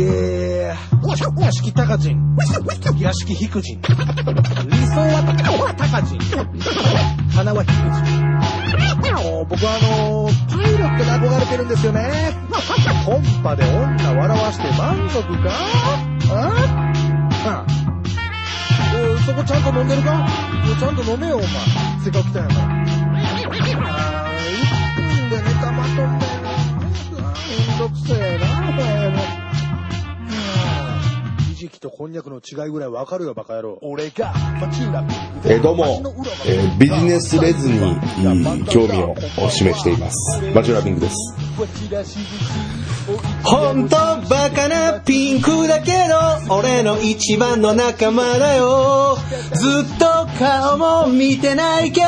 [0.00, 2.36] えー、屋敷高人、
[3.00, 3.88] 屋敷低人、理
[4.86, 6.18] 想は高人、
[7.34, 7.82] 花は低人。
[9.48, 12.10] 僕はあのー、パイロットに憧れてるんですよね。
[13.04, 15.50] コンパで女笑わして満足か？
[16.30, 16.92] あ？
[17.46, 17.66] あ
[18.94, 20.28] おいそこちゃんと飲んでるか？
[20.78, 21.48] ちゃんと飲めよ、お前。
[22.04, 22.66] せっかく来たんやから。
[22.70, 24.38] あー、
[24.94, 26.04] 1分でネタまとめる。
[27.68, 29.37] めんどくせえな、お前
[31.58, 33.78] じきとこんにゃくの違いぐらいわかるよ、バカ野郎。
[35.44, 35.86] えーどうも、
[36.46, 37.84] えービジネスレズにう
[38.60, 40.40] ん興味を示しています。
[40.54, 41.16] マチュラピンクです。
[43.42, 43.96] 本当
[44.28, 45.92] バカなピンクだけ
[46.48, 49.16] ど俺の一番の仲間だよ。
[49.54, 50.06] ずっと
[50.38, 52.06] 顔も見てないけど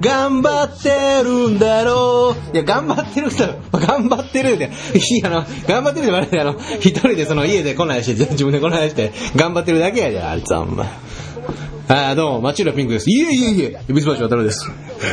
[0.00, 2.54] 頑張ってるんだろう。
[2.54, 10.84] いや頑張ってる人頑張ってるでいやあの頑張ってるであれであの一人でその家で来ないし自分で来ないして頑張ってるだけやであいつはほんま
[11.90, 14.70] あーどうも町浦ピンクですいえいえいえビスバチ渡るです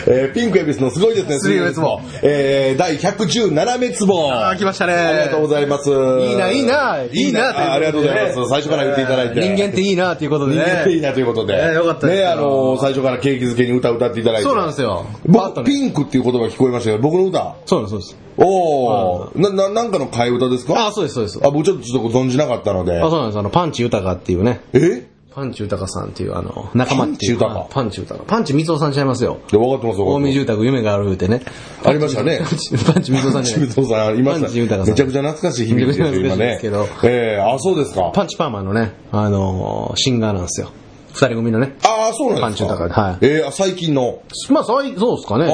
[0.07, 4.29] えーピンクエビスのすごいですね、スリー滅亡えー、第117滅亡。
[4.33, 5.89] あー来ましたねありがとうございます。
[5.89, 8.49] いいないいないいなあありがとうございます。
[8.49, 9.39] 最初から言っていただいて。
[9.41, 11.53] 人間っていいなということで人ね間っていいなということで。
[11.53, 14.43] えーよかったですね、あのー最初から景気づけに歌歌っていただいて。
[14.43, 17.55] そうなんですよ僕、ねピンクっていう言葉聞こえましたけど、僕の歌。
[17.65, 20.87] そうなんですそうですおー、な、な、なんかの替え歌ですか？
[20.87, 21.39] あ、そうです、そうです。
[21.41, 23.09] あ、僕ちょっとちょっと存じなかったのであ、。
[23.09, 23.39] そうなんです。
[23.39, 24.59] あの、パンチ豊っていうね。
[24.73, 25.07] え？
[25.35, 27.37] パンチ豊さんっていう、あの、仲間っていう。
[27.37, 28.23] パンチ豊パンチ豊。
[28.23, 29.39] パンチ水尾さんちゃいますよ。
[29.51, 31.41] で、分かってます、分かって近江住宅夢がある言うてね。
[31.83, 33.43] ありましたね パンチパンチ水尾さん。
[33.43, 34.85] じゃさん、いました。
[34.85, 36.87] めちゃくちゃ懐かしい響きですよ、今ねすけど。
[37.03, 38.11] ええあ、そうですか。
[38.13, 40.69] パンチパーマのね、あのーシンガーなんですよ。
[41.11, 41.75] 二人組のね。
[41.83, 42.69] ああ、そうなんですか。
[42.69, 44.19] パンチ豊はいええあ最近の。
[44.49, 45.47] まあ、そういそうですかね。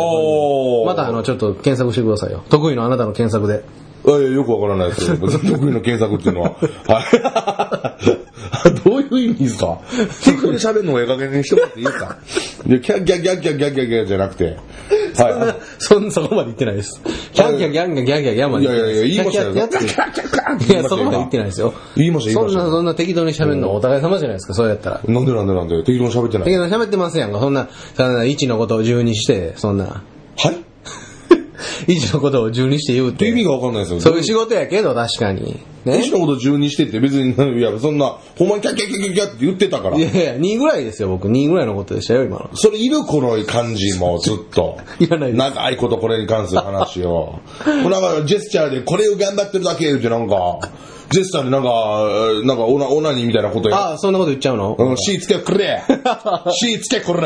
[0.85, 2.43] また、あの、ちょっと検索してくださいよ。
[2.49, 3.63] 得意のあなたの検索で。
[4.07, 6.49] ええよくわからないですけど、 得意の検索っていうのは。
[6.87, 8.21] はい。
[8.83, 9.79] どういう意味ですか？
[10.23, 12.17] 適当に喋るのをええ加減にしてもらっていいですか
[12.67, 14.57] いや、キャッギャッギャッギャッギャッギャッギャッじゃなくて。
[15.17, 17.01] はそんな、そこまで言ってないです。
[17.33, 18.63] キャンキャンギャンギャンギャンギャンギャンまい。
[18.63, 19.53] いでやいやいや、言いましたよ。
[19.53, 21.73] キャンキャンキャンっていや、そこまで言ってないですよ。
[21.95, 22.59] 言いました、言いました。
[22.61, 25.01] そんな、そんな適当に喋るのお互い様じゃないですか、そうやったら。
[25.05, 26.45] なんでなんでなんで適当に喋ってない。
[26.45, 27.39] 適当に喋ってますやんか。
[27.39, 29.85] そんな、そんな1のことを10にして、そんな、
[30.37, 30.60] はい
[31.87, 33.27] 1のことを10にして言うって。
[33.27, 34.01] 意味がわかんないですよ。
[34.01, 35.59] そういう仕事やけど、確かに。
[35.85, 36.11] ね一。
[36.11, 40.01] のこと10にしてって別に、いや、そんな、ほんまにキャッキャッキャッキャッキャッって言ってたからい。
[40.01, 41.27] やいや、2ぐらいですよ、僕。
[41.27, 42.49] 2ぐらいのことでしたよ、今の。
[42.53, 44.77] それいるこの感じもずっと。
[44.99, 47.39] いらない長いことこれに関する話を。
[47.65, 50.59] なんかジェスチャーでこれを頑張ってるだけ言うてなんか、
[51.11, 51.69] ジェスチャーでなんか、
[52.45, 53.77] なんかオナ、オナニーみたいなことや。
[53.77, 54.75] ああ、そんなこと言っちゃうの？
[54.77, 55.83] うん、火つけくれ
[56.61, 57.21] 火つけこれ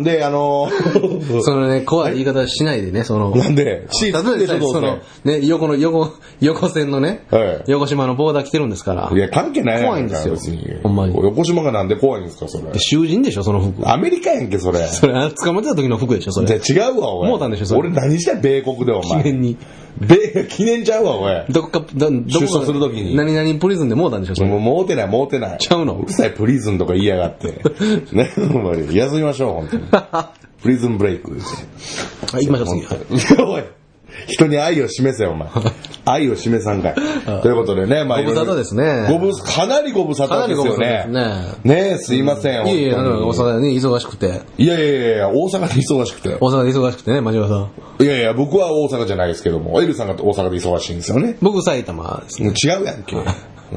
[0.00, 3.30] で、あのー、 そのね、怖い言い方しないでね、その。
[3.30, 6.08] なんで、火つけてその、ね、横の、横、
[6.40, 9.16] 横線のね、はい横島のボーダー着てるんですからい。
[9.16, 10.66] や、関係ない怖いんですよ別に。
[10.82, 12.78] ほんまに横島がなんで怖いんですか、それ。
[12.78, 13.88] 囚人でしょ、その服。
[13.90, 14.86] アメリカやんけ、それ。
[14.86, 16.46] それ、あ捕まってた時の服でしょ、それ。
[16.46, 17.28] じゃあ違うわ、おい。
[17.28, 19.22] もうたんでしょそれ俺何してん米国で、お前。
[19.22, 19.56] 記念に。
[20.00, 21.44] 米、記念ちゃうわ、おい。
[21.50, 24.48] どっか、ど、出所する時に何々プリズンでもうたんでしょ、それ。
[24.48, 25.58] もう、もうてない、もうてない。
[25.58, 27.60] ちゃうのうるさい、プリズンとか言いやがって。
[28.12, 28.96] ね、ほんまに。
[28.96, 29.82] 休みましょう、本当に。
[30.62, 31.66] プリズンブレイクですよ。
[32.32, 33.36] はい、行きましょう、次。
[33.42, 33.81] はいおい。
[34.26, 35.48] 人に愛を示せよ、お前。
[36.04, 36.94] 愛を示さんかい。
[37.42, 41.06] ということでね、まあ、ご無沙汰ですねご無、かなりご無沙汰ですよね。
[41.64, 42.66] ねえ、すいません。
[42.66, 44.40] いやいや、大阪でね、忙しくて。
[44.58, 46.36] いやいやいや大阪で忙しくて。
[46.40, 48.02] 大阪で忙しくてね、真島さん。
[48.02, 51.36] いやいや、僕は大阪じゃないですけども、エルさんが大阪で忙しいんですよね。
[51.40, 52.50] 僕、埼玉ですね。
[52.50, 53.16] 違うやんけ。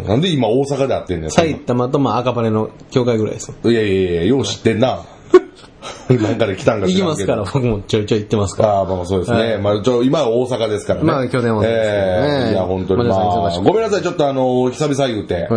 [0.04, 1.32] なんで今大阪で会ってんねん。
[1.32, 3.72] そんな埼玉と、まあ、赤羽の境界ぐらいですよ。
[3.72, 5.06] いやいやいや、よう知ってんな。
[6.10, 8.70] なんかで来たんか行きますから、僕もちょいちょい行ってますから。
[8.80, 9.38] ああ、まあそうですね。
[9.38, 11.06] はいまあちょ、今は大阪ですからね。
[11.06, 15.48] まあ去年はええいや、本当にまあごめんなさい、ちょっとあの、久々言うて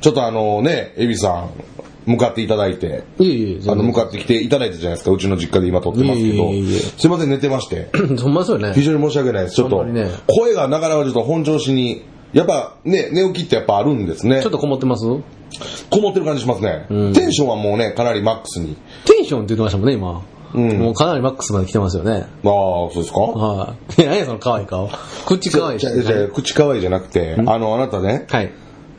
[0.00, 1.50] ちょっとあのね、エビさん、
[2.06, 7.88] 向かっていただいて、いえいえ、あの、向かってきていただいたじゃないですか、うちの実家で今撮ってますけどいえいえいえ、すいません、寝てまして。
[8.20, 8.72] ほんまですよね。
[8.74, 9.56] 非常に申し訳ないです。
[9.56, 9.84] ちょっと
[10.26, 14.52] 声がなかなかちょっと本調子に、やっぱね、寝起きってやっぱあるんですねちょっ。
[14.52, 15.04] とこもってます
[15.90, 16.86] こもってる感じしますね。
[17.14, 18.76] テンションはもうね、かなりマックスに。
[19.04, 20.22] テンションって言ってましたもんね、今。
[20.54, 22.12] うんもうかなりマックスまで来てますよね。
[22.12, 23.20] ああ、そうですか？
[23.20, 24.02] はい。
[24.02, 24.90] いや、何やその可愛い顔。
[25.24, 25.86] 口可愛いし。
[26.02, 28.52] じゃ口可愛いじゃなくて、あの、あなたね、はい。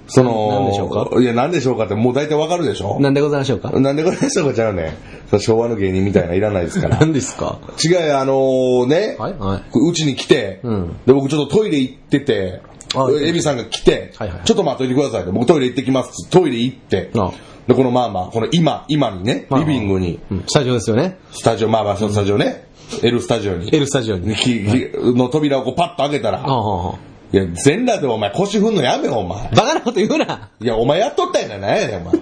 [0.08, 1.22] その、なんでしょうか？
[1.22, 3.00] いや、なんでしょうかって、もう大体わかるでしょ？
[3.00, 3.70] なんでございましょうか？
[3.80, 4.56] なんでこれでしょうか？
[4.56, 4.98] ちゃうね
[5.32, 5.40] ん。
[5.40, 6.98] 昭和の芸人みたいないらないですから。
[6.98, 7.60] 何ですか？
[7.86, 12.73] 違うよあのね、はいはいうちに来て、うんで、僕ちょっとトイレ行っててあ、
[13.22, 17.32] エビさんが来て、はいはいちょっと待っといてくださいって、僕トイレ行ってきますトイレ行って、あ
[17.68, 20.44] で、このまあまあ、この今、今にね、まあリビングに、うん。
[20.48, 21.18] スタジオですよね。
[21.32, 22.68] スタジオ、まあまあ、そのスタジオね、
[23.02, 24.36] L スタジオに、L スタジオに。
[24.36, 29.50] ききの扉をこうパッと開けたら、いや、全裸でお前腰振んのやめよ、お前。
[29.52, 30.50] バカなこと言うな。
[30.60, 32.14] いや、お前やっとったやないなんやねん、お前。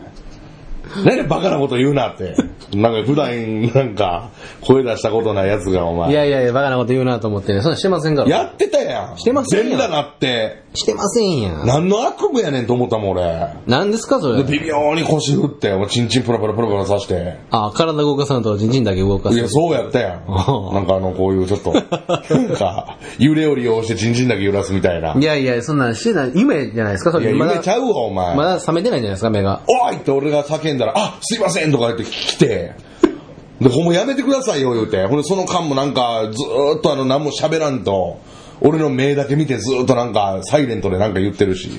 [1.05, 2.35] 何でバカなこと言うなって。
[2.73, 4.29] なんか普段、なんか、
[4.61, 6.11] 声出したことないやつが、お前。
[6.11, 7.61] いやいやいや、バカなこと言うなと思ってね。
[7.61, 8.29] そんなんしてませんから。
[8.29, 9.17] やってたやん。
[9.17, 11.65] してませんやん全裸なって、してませんやん。
[11.67, 13.47] 何の悪夢やねんと思ったもん、俺。
[13.67, 14.43] 何ですか、それ？
[14.43, 14.59] で、。
[14.59, 17.37] 微妙に腰振って、もうチンチンプラプラプラプラさして。
[17.49, 19.35] あ、体動かさんとチンチンだけ動かす。
[19.37, 20.25] いや、そうやったやん。
[20.73, 21.83] なんかあの、こういうちょっと、 なん
[22.55, 25.13] か、揺れを利用してチンチンだけ揺らすみたいな。
[25.19, 26.31] いやいや、そんなんしてない。
[26.35, 27.33] 夢じゃないですか、それ。
[27.33, 28.35] まだ夢ちゃうわ、お前。
[28.35, 29.61] まだ覚めてないんじゃないですか、目が。
[29.67, 32.50] おいって俺が叫んだら、あ、すいませんとか言って来て、
[33.59, 35.05] で、ほんまやめてくださいよ、言うて。
[35.05, 38.19] ほんで、その間もなんか、ずーっとあの、何も喋らんと、
[38.59, 41.69] 俺の目だけ見てずーっとなんか、サイレントでなんか言ってるし。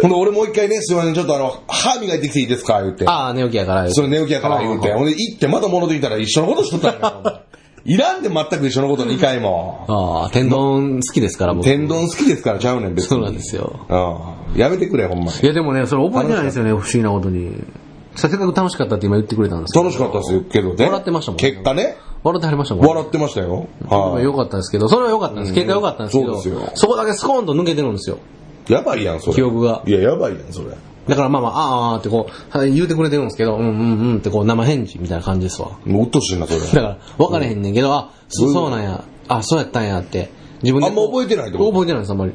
[0.00, 3.08] ほんで、俺もう一回ね、すいません、ちょっとあの、歯磨いてきていいですか、言うて。
[3.08, 3.90] ああ、寝起きやから。
[3.90, 4.92] それ寝起きやから言うて。
[4.92, 7.42] ほんで、行ってまた戻ってきたら一緒のことしとったんやから。
[7.84, 9.84] いらんで全く一緒のこと2回も。
[9.88, 11.64] ああ、天丼好きですから、僕。
[11.64, 13.08] 天丼好きですからちゃうねん、別に。
[13.10, 13.86] そうなんですよ。
[13.88, 14.60] うん。
[14.60, 15.40] やめてくれ、ほんまに。
[15.40, 17.52] いや、でもね、それ覚えてないんですよね、不思議なことに。
[18.16, 19.84] せっかく楽しかったって今言ってくれたんですけど。
[19.84, 20.84] 楽しかったですけどね。
[20.86, 21.96] 笑ってましたもんね結果ね。
[22.24, 22.88] 笑ってはりましたもんね。
[22.88, 23.68] 笑ってましたよ。
[23.88, 24.24] まあはい。
[24.24, 25.54] 良かったですけど、それは良かったんです。
[25.54, 28.18] 結果良かったんですけど、そうですよそこだけスコーンと抜けてるんですよ。
[28.68, 29.34] やばいやん、それ。
[29.34, 30.70] 記憶がいや、やばいやん、それ。
[31.06, 35.78] だからまあまあ、あーあーってこう、はい言うてくれてるんですけど、うんうんうんってこう生返事みたいな感じですわ。
[35.84, 36.60] もううっとうしいな、それ。
[36.60, 40.30] だから、分かれへんねんけど、あ、そうそうなんや、あ、そうやったんやって。
[40.62, 40.88] 自分で。
[40.88, 41.70] あんま覚えてないってこと？
[41.70, 42.32] 覚えてないです、あんまり。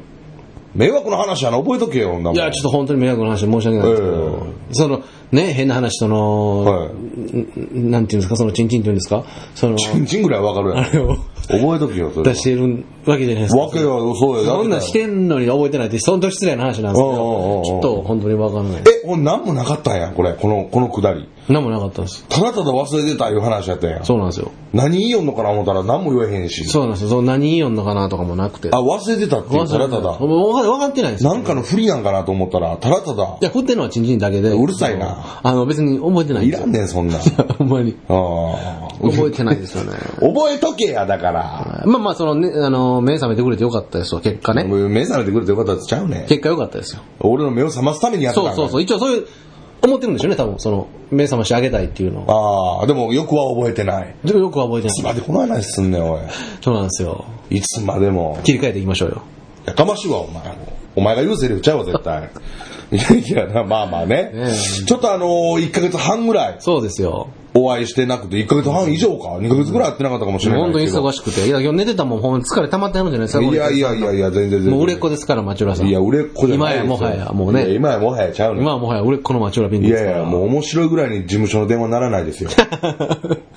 [0.74, 4.02] 迷惑の話やな、覚えとけよ、いや、ちょっと本当に迷惑の話で申し訳ないです。
[4.02, 7.78] けど、その、ね、変な話、その、はい。
[7.78, 9.24] んなんていうんですか、そのチンチンっていうんですか、
[9.54, 10.78] その、チンチンぐらいわかるやん。
[10.78, 11.16] あれを
[11.48, 12.32] 覚えとけよ、それ。
[12.32, 13.60] 出してるわけじゃないですか。
[13.60, 14.44] わけは、そうや。
[14.44, 18.82] そんなんしてんのに覚えてないって、そんと失礼な話なんですけおうおうおうおうど、ちょっと本当にわかんない。
[18.82, 20.34] え、ほんなんもなかったんや、これ。
[20.34, 21.28] この、このくだり。
[21.48, 22.24] なんもなかったんです。
[22.28, 24.04] ただただ忘れてたいう話やったんや。
[24.04, 24.52] そうなんですよ。
[24.72, 26.64] 何言いよんのかな思ったら何も言えへんし。
[26.66, 27.10] そうなんですよ。
[27.10, 28.70] そう何言いよんのかなとかもなくて。
[28.72, 30.18] あ、忘れてたっていう、ただただ。
[30.18, 31.34] もう分か分かってないんですよ。
[31.34, 33.44] なんかの不利なんかなと思ったら、ただただい。
[33.44, 34.50] や、振ってんのはチンチンだけで。
[34.50, 36.48] うるさいなあの、別に覚えてない。
[36.48, 37.20] いらんねん、そんなん。
[37.58, 37.96] ほんまに。
[38.08, 38.91] ああ。
[39.10, 39.92] 覚えてないですよね。
[40.20, 41.82] 覚えとけや、だから。
[41.86, 44.64] まあまあ、そのね、あの、目覚めてくれてよかったですわ、結果ね。
[44.64, 46.26] もう目覚めてくれてよかったってちゃうねん。
[46.26, 47.02] 結果よかったですよ。
[47.20, 48.82] 俺の目を覚ますためにやったからそうそうそう。
[48.82, 49.26] 一応そういう、
[49.82, 50.54] 思ってるんでしょうね、多分。
[50.58, 52.78] その、目覚ましてあげたいっていうのを。
[52.80, 54.14] ああ、でもよくは覚えてない。
[54.24, 54.96] でもよくは覚えてない。
[54.96, 56.20] いつまでこの話すんねん、おい。
[56.60, 57.24] そうなんですよ。
[57.50, 58.38] いつまでも。
[58.44, 59.22] 切り替えていきましょうよ。
[59.66, 60.42] やかましいわ、お前。
[60.94, 62.30] お前が言うセリフちゃうわ、絶対。
[62.92, 62.96] い
[63.32, 64.30] やいや、まあまあね。
[64.32, 64.52] ね
[64.86, 67.28] ちょっとあのー、1ヶ月半ぐらいそうですよ。
[67.54, 70.86] お会いしてなくて、1ヶ月半以上か ?2 ヶ月ぐらい会ってなかったかもしれない本当に。
[70.86, 71.46] 忙しくて。
[71.46, 73.44] いや、今日寝てたもん、ほんま疲れ溜まってあるんじゃないですか。
[73.44, 74.70] いやいやいやいや、全然全然。
[74.72, 75.86] もう売れっ子ですから、町浦さん。
[75.86, 77.70] いや、売れっ子じゃない今やもはや、もうね。
[77.74, 80.16] 今やもはやちゃうねん今はもはや売れっ子の町浦ピンクいですから。
[80.18, 82.50] やいや、もう面白いぐらいに事務所の電話ならないですよ。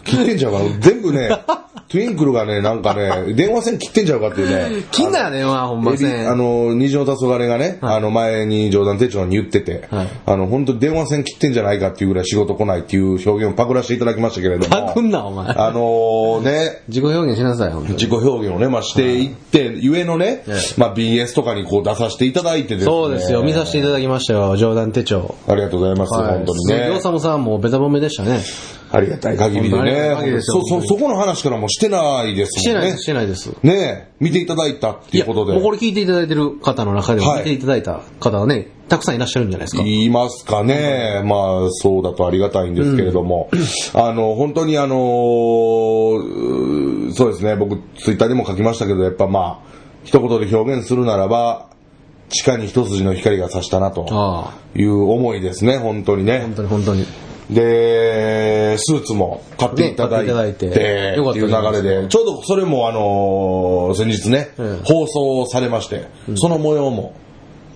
[0.03, 0.59] 切ってんちゃうか？
[0.59, 1.29] な全部ね、
[1.87, 4.83] トゥインクルがね、なんかね、電話線切ってんちゃうかっていうね。
[4.91, 6.29] 金だよね、まあ、ほんまエビせん。
[6.29, 14.69] あの、虹の黄昏がね、あの、前に冗談手帳に言ってて、はいあの、本当電話線切ってんじゃないかっていうぐらい仕事来ないっていう表現をパクらせていただきましたけれども。
[14.69, 15.47] パクんな、お前。
[15.47, 22.85] あのね、自己表現しなさい、自己表現をね、まあ、していって、ゆえのねええ、まあ、BS とかにこう出させていただいてですね。
[22.85, 23.43] そうですよ。
[23.43, 25.35] 見させていただきましたよ、冗談手帳。
[25.47, 26.99] ありがとうございます、本当に鈴木ね。
[27.01, 28.41] 治さんもベタ褒めでしたね。
[28.91, 32.81] ありがたい限りでねそ、そ、そこの話からもしてないですもんね。
[32.81, 33.51] してないです、してないです。
[33.63, 35.53] ね見ていただいたっていうことで。
[35.53, 39.83] もうこれ聞いていただいてる方の中でも、はい見ていただいた方はね、たくさんいらっしゃるんじゃないですか？
[39.83, 41.21] 言いますかね。
[41.25, 43.49] まあ、そうだとありがたいんですけれども。
[43.95, 51.67] あの、本当にあのーそうですね、僕、ツイッターでも書きましたけど、やっぱまあ、一言で表現するならば、
[52.29, 54.05] 地下に一筋の光が差したなと
[54.75, 56.55] いう思いですね、本当にね本。
[56.55, 57.05] 当に本当に。
[57.49, 67.13] で、スーツも買っていただいて、ねいてってよかったいう流れで、ちょうどそれもあのー先日ね、ええ放送されまして、その模様も、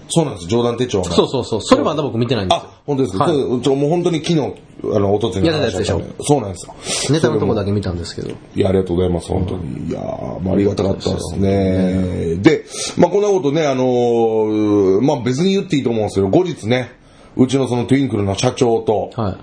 [0.10, 1.04] そうなんです、冗談手帳の。
[1.06, 1.62] そうそうそう。
[1.62, 2.82] それまだ僕見てないんですよあ、。
[2.86, 4.54] 本当ですか、はいちょもう本当に昨日、
[4.96, 6.02] あの、おとつにやってたやつでしょ？
[6.22, 6.74] そうなんですよ。
[7.14, 7.68] ネタのとこだけ。
[7.70, 8.30] け見たんですけど。
[8.30, 9.90] いや、ありがとうございます、本当に。
[9.90, 12.36] いやーまあありがたかったですね。
[12.38, 12.66] で、
[12.98, 16.92] まあこんなことね、あのーまあ別に言っていいと思うんですけど、後日ね、
[17.36, 19.38] うちのそのトゥインクルの社長と、はい。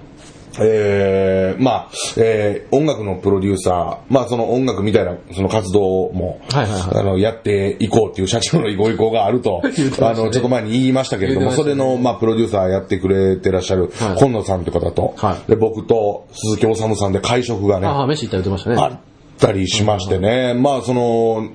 [0.60, 7.00] えー、まあ、えー、音楽のプロデューサー、まあその音楽みたいなその活動も、はいはいはい。
[7.00, 9.70] あの、やっていこうっていう社長のご意向があると、 ね。
[10.00, 11.52] あの、ちょっと前に言いましたけれども、ね。
[11.52, 14.16] それの、まあ、プロデューサーやってくれてらっしゃる、はい。
[14.18, 15.50] 今野さんという方と、はい。
[15.50, 18.76] で、僕と鈴木治さんで会食がね、ああ、飯行った言ってましたね。
[18.78, 18.98] あっ
[19.38, 21.48] たりしましてね、まあその、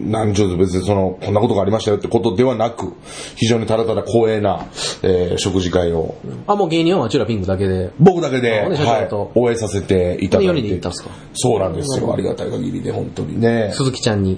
[0.00, 2.92] なんちゅうと別にその、こんなことがありましたよってことではなく、
[3.36, 4.66] 非常にただただ光栄な、
[5.02, 6.14] えー食事会を、
[6.46, 7.90] あ、もう芸人は町浦ピンクだけで。
[7.98, 10.80] 僕だけで、はい応援させていただいて。
[11.34, 12.12] そうなんですよ。
[12.12, 13.70] ありがたい限りで、本当にね。
[13.72, 14.32] 鈴木ちゃんに。
[14.32, 14.36] い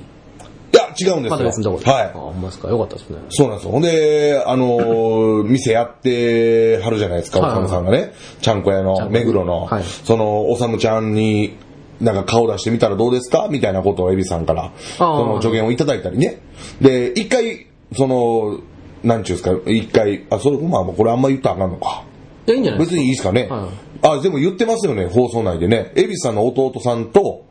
[0.72, 1.30] や、違うんですよ。
[1.30, 1.90] また別のとこで。
[1.90, 2.10] はいあ、。
[2.12, 2.68] ほんまですか？
[2.68, 3.18] よかったですね。
[3.30, 3.72] そうなんですよ。
[3.72, 8.12] ほんで、あのー店やってはるじゃないですか、おさむさんがね。
[8.40, 11.56] ちゃんこ屋の、目黒の、はいその、おさむちゃんに、
[12.00, 13.48] なんか顔出してみたらどうですか？
[13.50, 16.40] みたいなことをエビさんから、その助言をいただいたりね。
[16.80, 18.60] で、一回、その、
[19.02, 22.04] なんちゅうんですか、一回、あ、それ、まあ、これあんま言ったらあかんのか。
[22.46, 22.80] いや、いいんじゃない。
[22.80, 23.46] 別にいいですかね。
[23.48, 25.90] はいあ、でも言ってますよね、放送内でね。
[25.96, 27.46] エビさんの弟さんと、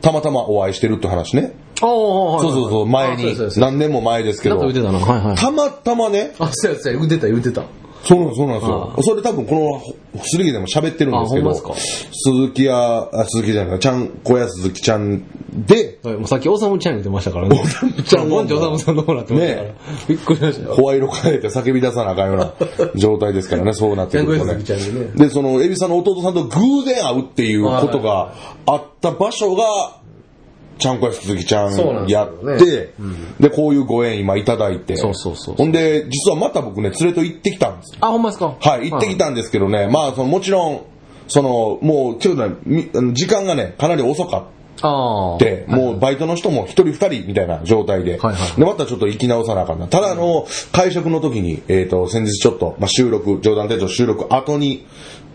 [0.00, 1.52] たまたまお会いしてるって話ね。
[1.82, 2.40] ああ、はい。
[2.42, 4.92] そうそうそう、前に何年も前ですけどたな。
[4.92, 5.36] はいはい。
[5.36, 7.64] たまたまね、あ、そうやそうや、言ってた、言ってた。
[8.02, 8.94] そうなんです、そうなんですあよ。
[9.02, 9.82] それ多分こ
[10.14, 17.60] の、すりげでも喋ってるんですけど、鈴木屋、あ鈴木じゃない、ちゃん、小屋鈴木ちゃんで、はい、もうさっき、おさむちゃん言ってましたからね。
[17.62, 19.68] おさむちゃんボンチおさむさんの方なってましたから。
[19.68, 19.74] ね
[20.08, 20.76] びっくりしましたよ。
[20.76, 22.52] 声色変えて叫び出さなあかんような
[22.94, 24.54] 状態ですからね、 そうなってくるとね。
[25.16, 28.32] で、その、エビさんの弟さんと偶然会うっていうことが
[28.66, 29.99] あった場所が、
[30.80, 32.92] ちゃんこや鈴木ちゃんんやって、
[33.38, 38.56] で、こういうご縁今いただいて、そうそうそうほんで、実はまた僕ね、連れと行ってきたんですあ、ほんまですか？
[38.58, 40.80] はい、行ってきたんですけどね、まあ、そのもちろん、
[41.28, 44.44] その、もう、ちょっとね、時間がね、かなり遅かっ
[44.82, 45.38] ああ。
[45.38, 48.56] て、もうバイトの人も一人二人みたいな状態で、はいはい。
[48.58, 49.86] で、またちょっと行き直さなあかんな。
[49.88, 54.86] ただ、あの、会食の時に、えっ、と、先日ちょっと、まあ、収録、冗談手帳収録後に、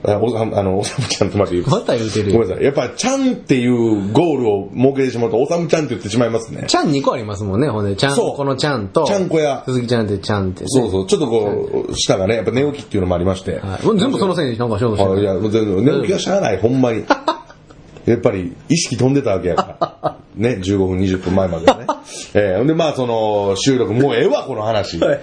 [0.08, 1.68] あおさあの、おさむちゃんとまで言う。
[1.68, 2.64] また言うてるごめんなさい。
[2.64, 6.66] やっぱ、ちゃんっていうゴールを設けてしまうと、おさむちゃんって言ってしまいますね。
[6.68, 7.96] ちゃん2個ありますもんね、ほんで。
[7.96, 10.68] ちゃん、このちゃんと、ちゃんこや鈴木ちゃんってちゃんってね。
[10.70, 11.08] そうそう。
[11.08, 13.60] ちょっとこう、舌がね、やっぱ寝起きっていうのもありまして。
[13.60, 13.98] はい。
[13.98, 15.18] 全部そのせいになんかしようとしてる。
[15.18, 17.04] あいや、全然、寝起きはしゃあない、ほんまに。
[18.06, 20.18] やっぱり、意識飛んでたわけやから。
[20.36, 21.86] ね、15分、20分前まではね。
[22.36, 25.00] えー、で、まあ、その、収録、もうええわ、この話。
[25.00, 25.22] はい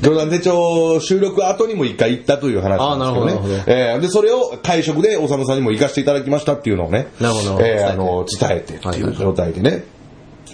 [0.00, 3.64] 冗談手帳収録後にも一回行ったという話なんですけどね。
[3.64, 7.08] どえーで、それを会食で、おさむさんにも行かせていただきましたっていうのをね。
[7.20, 9.84] なるほどえーあの、伝えてってはいう状態でね。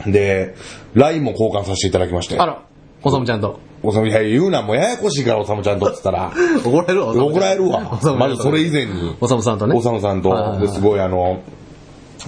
[0.06, 0.54] で、
[0.94, 2.38] LINE も交換させていただきまして。
[2.38, 2.62] あら、
[3.02, 3.60] おさむちゃんと。
[3.82, 6.32] おさむ、いや、言うな、もうややこしいから、 おさむちゃんとって言ったら。
[6.64, 7.12] 怒られるわ。
[7.12, 9.16] 怒られるわまずそれ以前に。
[9.20, 9.76] おさむさんとね。
[9.76, 11.40] おさむさんとすごいあの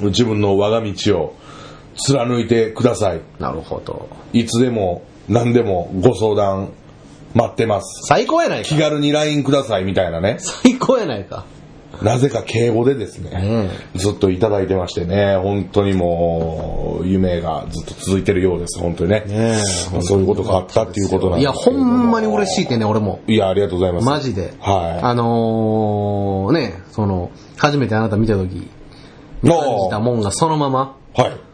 [0.00, 1.34] 自分の我が道を
[1.96, 4.08] 貫いてくださいなるほど。
[4.32, 6.70] いつでも何でもご相談
[7.34, 8.06] 待ってます。
[8.06, 8.68] 最高やないか。
[8.68, 8.78] 気。
[8.78, 10.38] 軽に LINE くださいみたいなね。
[10.40, 11.44] 最高やないか。
[12.02, 19.24] なぜか敬語でですね、ねずっといただいてましてね本当にもう夢がずっと続いてるようです本当にね。
[19.26, 19.58] ね
[19.96, 22.04] えそういうことがあったっていうことなんいや、ほですけれども。
[22.04, 23.20] んまに嬉しいってね、俺も。
[23.26, 24.06] いやありがとうございます。
[24.06, 24.54] マジで。
[24.60, 25.02] はい。
[25.02, 28.70] あのー、ね、その、初めてあなた見たとき、
[29.42, 29.50] 感
[29.84, 31.47] じたもんがそのまま、はい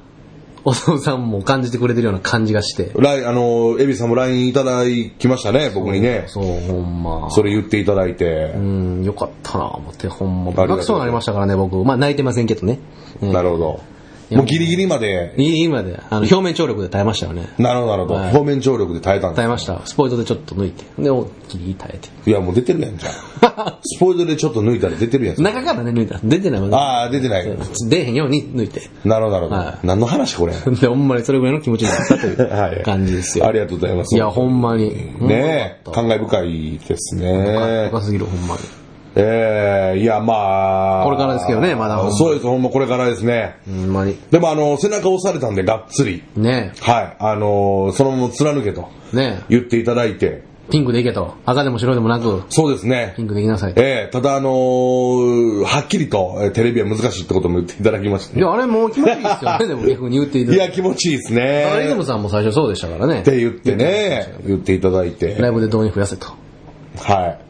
[0.64, 2.90] お父さんも感じてくれてるような感じがして。
[2.96, 4.84] ラインあのエビさんも LINE いただ
[5.18, 7.30] きましたね僕にねそう、ほんま。
[7.30, 10.50] それ言っていただいて、うん、よかったな、思って、ほんま。
[10.52, 11.76] りがとう泣きそうになりましたからね、僕。
[11.84, 12.78] まあ、泣いてませんけどね。
[13.20, 13.93] うんなるほど。
[14.30, 17.48] もうギリギリまで、い今で、あの、表面張力で耐えましたよね。
[17.58, 18.14] なるほど、なるほど。
[18.14, 19.80] はい表面張力で耐えたんです耐えました。
[19.84, 20.84] スポイトでちょっと抜いて。
[21.02, 22.08] で、おギリギリ耐えて。
[22.30, 23.12] いや、もう出てるやんじゃん。
[23.84, 25.42] スポイトでちょっと抜いたら出てるやん。
[25.42, 26.18] 中からね、抜いた。
[26.24, 26.76] 出てないもんね。
[26.76, 27.44] ああ、出てない。
[27.88, 28.82] 出えへんように抜いて。
[29.04, 29.60] なるほど、なるほど。
[29.60, 30.54] はい何の話これ？
[30.80, 33.46] で、ほんまにそれぐらいの気持ちになったというはい感じですよ。
[33.46, 34.14] ありがとうございます。
[34.14, 34.90] いや、ほんまに。
[35.20, 37.88] ねえ、ほんま感慨深いですよかね。
[37.90, 38.60] 深すぎる、ほんまに。
[39.16, 41.04] ええいや、まあ。
[41.04, 43.56] これからですけどねまだほんまそうです、ほんまこれからですね。
[43.66, 44.18] ほんまに。
[44.30, 46.22] でも、あの、背中押されたんで、がっつり。
[46.36, 47.16] ねはい。
[47.18, 49.16] あの、そのまま貫けとえ。
[49.16, 50.26] ね言っていただいて。
[50.26, 50.54] え。
[50.70, 51.34] ピンクでいけと。
[51.44, 53.22] 赤でも白でもなく、そうですねピ。
[53.22, 53.82] ンクでいきなさいと。
[53.82, 60.64] ええただあのーはっきりと、えーテレビは難しいってことも言っていただきましていや、あれもう気持ちいいですよね、でも逆に言っていただいて。
[60.64, 62.06] いや、気持ちいいですだからリズムね。
[62.06, 63.20] さんも最初そうでしたからね。
[63.20, 65.36] って言ってね、言っていただいて。
[65.38, 66.28] ライブで動員増やせと。
[66.98, 67.43] はい。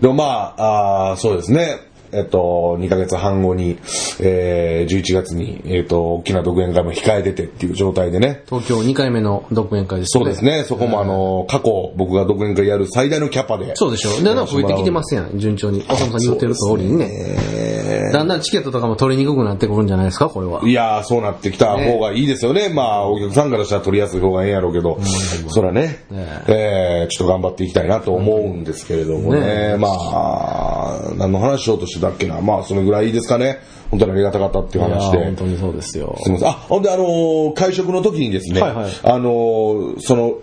[0.00, 1.87] でもまあ、あそうですね。
[2.12, 3.78] えっと、2ヶ月半後に、
[4.20, 8.42] えー、11月に、えっと、大きな独演会も控えててっていう状態でね。
[8.46, 10.44] 東京2回目の独演会ですそうです。
[10.44, 10.64] ね。
[10.64, 13.72] そこもあの、過去僕が独演会やる最大のキャパで。
[13.74, 14.22] そうでしょ。
[14.22, 15.84] で、なんか増えてきてますやん、順調に。
[15.88, 17.08] おさむさん言ってる通りにね。
[17.10, 20.68] えだんだんチケットとかも取りにくくなってくるんじゃないですか、これはー。
[20.68, 22.68] いやー、そうなってきた方がいいですよね。
[22.68, 24.98] まあ、お客さんからしたら取りやすい方がええんやろうけど、
[25.48, 29.40] そらね、ねえーちょっと頑張っていきたいなと思うんですけれどもね。
[29.40, 32.40] ねまあ、何の話しようとしてたっけな。
[32.40, 33.58] まあ、そのぐらいですかね。
[33.90, 35.24] 本当にありがたかったっていう話で。
[35.24, 36.16] 本当にそうですよ。
[36.22, 36.48] すみません。
[36.48, 40.38] あ、ほんで、あのー会食の時にですね、はいはいあのーその、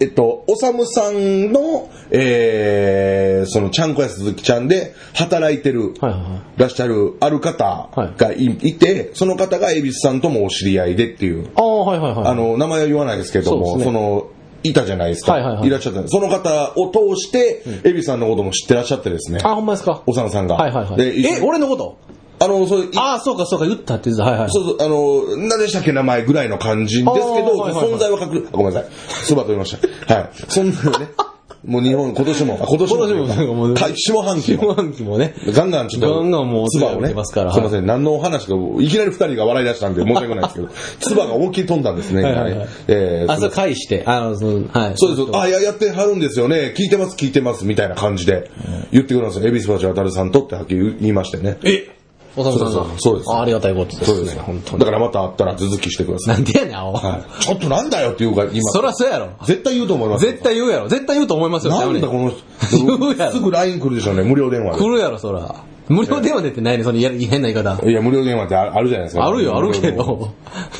[0.00, 12.26] えっと、おさむさんの、えー、その、ちゃんこや鈴木ちゃんで働いてる、はいはいはいらっしゃるある方がい,、い、て、その方が恵比寿さんともお知り合いでっていう、ああ、はいはいはい。
[12.26, 14.28] あの、名前は言わないですけども、そ,、そうですねの、
[14.64, 15.32] いたじゃないですか。
[15.32, 16.06] はいはいはいらっしゃった。
[16.08, 19.38] その方を通して、恵比寿さんのことも知ってらっしゃってですね。
[19.44, 20.02] あ、ほんまですか？
[20.06, 20.56] おさむさんが。
[20.56, 21.02] はいはいはい。
[21.26, 21.96] え、に俺のこと？
[22.40, 24.28] あの、そうああ、そうかそうか、言ったって言ってた。
[24.28, 24.50] はいはい。
[24.50, 28.90] そうそう、あの、何でしたっけ名前ぐらいの感じですけど、あーはいはいはい存在は確認、あごめんなさい。
[28.90, 30.14] スバと言いました。
[30.14, 30.30] はい。
[30.48, 31.08] そんなね、
[31.66, 35.34] もう日本、今年も、あ今年も、今年もなんかもうか下半期も、下半期もね。
[35.48, 40.68] ガンガンちょっと、ガンガンもう唾をねすからすいません、何の話か、いきなり二人が笑い出したんで申し訳ないですけど、
[41.00, 44.92] 唾が思いっきり飛んだんですね、はいえーあ、それ返して、あの、そのはい。
[44.96, 45.28] そうです。
[45.38, 46.74] あ、いや、やってはるんですよね。
[46.76, 48.50] 聞いてます、聞いてます、みたいな感じで
[48.92, 49.48] 言ってくるんですよ。
[49.48, 51.58] 恵比寿橋渡さんとってはっきり言いましてね。
[51.64, 51.88] え
[52.36, 54.06] おさむさんがそうですあありがたいことですね。
[54.06, 54.38] そうです。
[54.38, 54.78] 本当に。
[54.80, 56.34] だからまた会ったら続きしてください。
[56.36, 56.92] なんでやねん、青。
[56.94, 57.42] はい。
[57.42, 58.62] ちょっとなんだよっていうか、今。
[58.72, 59.30] そらそうやろ。
[59.44, 60.26] 絶対言うと思います。
[60.26, 60.88] 絶対言うやろ。
[60.88, 61.72] 絶対言うと思いますよ。
[61.72, 62.32] なんだこの
[62.72, 63.32] 言うやろ人。
[63.32, 65.54] すぐ LINE 来るでしょうね、無料電話来るやろ、そら。
[65.88, 67.76] 無料電話でってないね、そのや変な言い方。
[67.76, 67.90] で。
[67.90, 69.26] いや、無料電話ってああるじゃないですか。
[69.26, 69.92] あるよ、あるけ。
[69.92, 70.30] ど。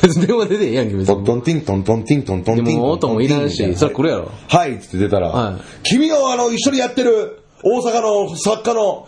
[0.01, 1.15] 別に電話出てええやんけ、別に。
[1.15, 2.65] トントンティントントンティントントンティン。
[2.65, 4.31] でも音もいらんし、それ来るやろ。
[4.47, 9.07] はいっつって出たら、はい君のあの、一緒にやってる大阪の作家の、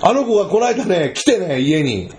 [0.00, 2.10] あの子がこの間ね、来てね、家に、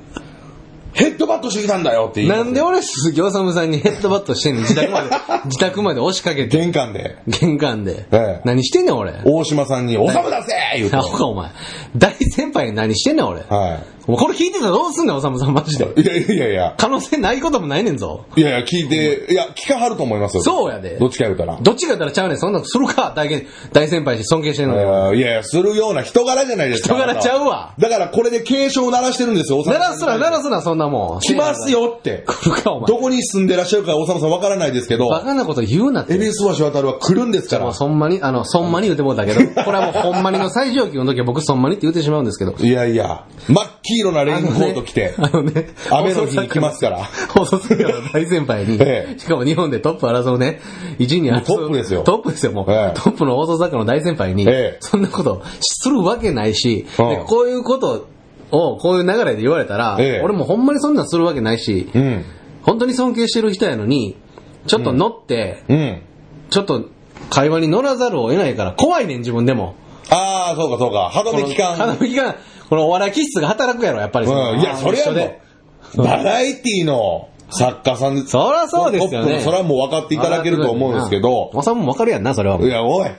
[0.93, 4.61] ヘッドバットしてきたんだよって言いますなんで俺、鈴木治さんに ヘッドバットしてんの？
[4.61, 5.09] 自宅まで、
[5.45, 8.41] 自宅まで押しかけて、玄関で、玄関でええ。
[8.45, 9.13] 何してんねん、俺。
[9.25, 10.97] 大島さんに、おさむ出せ言うて。
[11.23, 11.49] お前。
[11.97, 13.41] 大先輩に何してんねん、俺。
[13.49, 15.85] はもうこれ聞いてたらどうすんねん、おさむさん、マジで。
[15.95, 16.01] い。
[16.01, 18.25] いやいやいやいや、 可能性ないこともないねんぞ。
[18.35, 20.43] いやいや、聞いて、いや、聞かはると思いますよ。
[20.43, 21.57] そうやでどっちか言うたら。
[21.61, 24.81] どっちかやったらちゃうねん、そんなのするか、大先大先輩し尊敬してんのに。
[24.81, 26.95] えーいやいや、するような人柄じゃないですか。
[26.95, 31.19] 人柄ちゃうわだからこれで警鐘を鳴らしてるんですよ、おさむさん鳴らすな、鳴らすな、そんなもん。
[31.19, 32.23] 来ますよって。
[32.27, 32.87] 来るか、お前。
[32.87, 36.15] どこに住んでらっしゃるか、おさむさんわからないですけど、バカなこと言うなって。
[36.15, 37.73] 恵比寿橋渡るは来るんですからもう。
[37.73, 42.53] そんまに、あの、そんまに言うてもうたけど、これはもうほんまにの最上級の時は僕そんまにって言ってしまうんですけど。
[42.59, 47.03] いやいや、真っ黄色なレインコート着て、あのね、雨の日に来ますから。
[47.35, 50.61] 放送作家の大先輩に、ええしかも日本でトップ争うね、
[50.99, 52.71] 1位に争うトップですよトップですよ、もう。
[52.71, 58.07] ええトップの放送作家の大先輩に、ええそんなことするわけないし、うんでこういうこと
[58.51, 62.25] を、こういう流れで言われたら、ええ俺もほんまにそんなんするわけないし、うん。
[62.61, 64.15] 本当に尊敬してる人やのに、
[64.67, 66.01] ちょっと乗って、うん。
[66.49, 66.85] ちょっと
[67.29, 69.75] 会話に乗らざるを得ないから、怖いねん、自分でも。
[70.09, 71.09] ああ、そうかそうか。
[71.11, 71.75] 歯止め期間。
[71.75, 72.35] 歯止め期間、
[72.73, 74.53] このお笑い気質が働くやろ、やっぱりその。
[74.53, 74.59] うん。
[74.59, 75.39] いや、それはも
[75.93, 82.59] う、バラエティの作家さん、そらそうですよねそれはもう分かっていただけると思うんですけど、おさんもわかるやんな、それは。
[82.59, 83.11] いや、おい。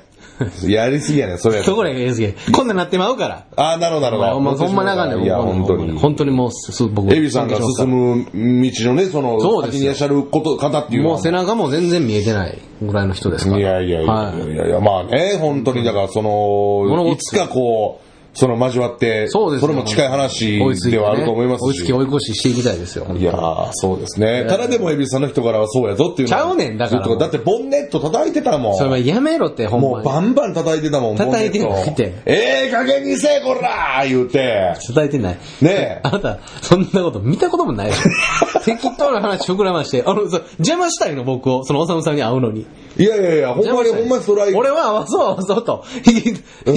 [0.66, 1.62] やりすぎやねん、それ。
[1.62, 2.34] そこで SK。
[2.50, 3.44] こんなんなってまうから。
[3.54, 4.32] ああ、なるほど、なるほど。
[4.32, 5.24] ほんまほんまなあかんねん。
[5.24, 5.98] いや、僕本当に。
[6.00, 7.14] 本当にもう、す僕。
[7.14, 11.14] エビさんが進む道のね、その、そう先にいらっしゃること、方っていうのは。
[11.14, 13.58] もう背中も全然見えてないぐらいの人ですから。
[13.58, 18.03] いやいやいやはいいやいや、まあね、本当に、だからその、いつかこう、
[18.35, 20.59] その交わって、そうですよれも近い話
[20.90, 21.66] ではあると思いますし。
[21.66, 23.07] 追いつき追い越ししていきたいですよ。
[23.16, 24.44] いやー、そうですね。
[24.49, 28.77] ただでもエビさんの人柄はそうやぞっていうちゃうねんだからだってボンネット叩いてたもん。
[28.77, 30.03] それはやめろって、ほんもう。
[30.03, 34.75] バンバン叩いてたもん、叩いてないってええ加減にせえ、こらー言うて。
[34.94, 35.35] 伝えてない。
[35.61, 37.90] ねえあなた、そんなこと見たこともない。
[38.64, 42.66] 適当な話膨らまして、あの、邪魔したいの僕を、そのおさむさんに会うのに。
[42.97, 44.59] いやいやいや、ほんまに、ほんまにストライク。
[44.59, 46.35] 俺は合わそう合わそうと、引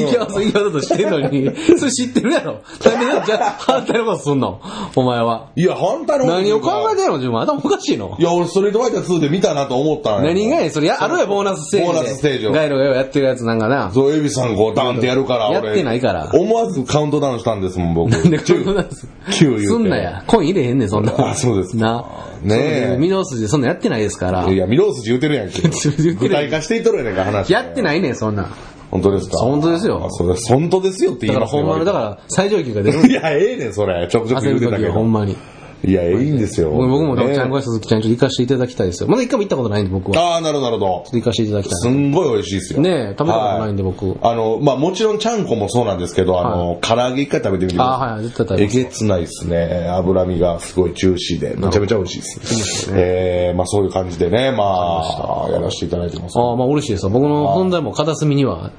[0.07, 2.53] き合わそう引き合わそうとしてんのに、それ知ってるやろ？
[2.53, 4.61] なんで、じゃあ、反対のことすんの？
[4.95, 5.51] お前は。
[5.55, 7.17] いや、反対のこと何を考えてんの？
[7.17, 8.15] 自分頭おかしいの？
[8.19, 10.71] いや、俺、ストリートファイター2で見たなと思ったんや何がやねん？
[10.71, 11.93] それや、あるやボーナスステージで。
[11.93, 13.91] ボーナスステージをガイロがやってるやつなんかな。
[13.91, 15.67] そう、エビさんこう、ダンってやるから、俺。
[15.67, 18.11] やってないから思わずカウントダウンしたんですもん、僕。
[18.11, 19.67] なんでこんな9言うて。
[19.67, 20.23] すんなや。
[20.27, 21.13] コイン入れへんねん、そんな。
[21.17, 22.05] あそうですかな。
[22.43, 24.47] ねえそう御堂筋でそんなんやってないですから。
[24.47, 25.61] いや、御堂筋言うてるやんけ。
[25.61, 27.51] 言ってる具体化していっとるやねんか、話。
[27.51, 28.51] やってないねん、そんなん。
[28.91, 29.37] 本当ですか？
[29.39, 30.23] 本当ですよあそ。
[30.53, 34.07] 本当ですよってだから言いますほんまの、だから最上級が出るんいや、ええねん、それ。
[34.09, 34.87] ちょくちょく言うてたけど。
[34.89, 35.35] はほんまに。
[35.83, 36.71] いや、ええんですよ。
[36.71, 39.09] 僕も、ねちゃんこや鈴木ちゃんちょっと行かせていただきたいですよ。
[39.09, 40.33] まだ一回も行ったことないんで、僕は。
[40.33, 41.17] ああ、なるほど、なるほど。
[41.17, 41.91] 行かせていただきたすい。
[41.91, 42.81] んごい美味しいですよ。
[42.81, 47.93] ねえ食べたことないんでは僕あの、まあもちろんちゃんこもそうなんですけど、あの、唐揚げ一回食べてみてください。
[47.93, 49.87] あはいはい絶対食べえげつないですね。
[49.89, 52.91] 脂身がすごいジューシーで、めちゃめちゃ美味しいです。
[52.95, 54.63] えー、まあそういう感じでね、ま
[55.03, 56.39] あ、やらせていただいてます。
[56.39, 57.09] ああ、まあ嬉しいですよ。
[57.11, 58.71] 僕の存在も片隅には、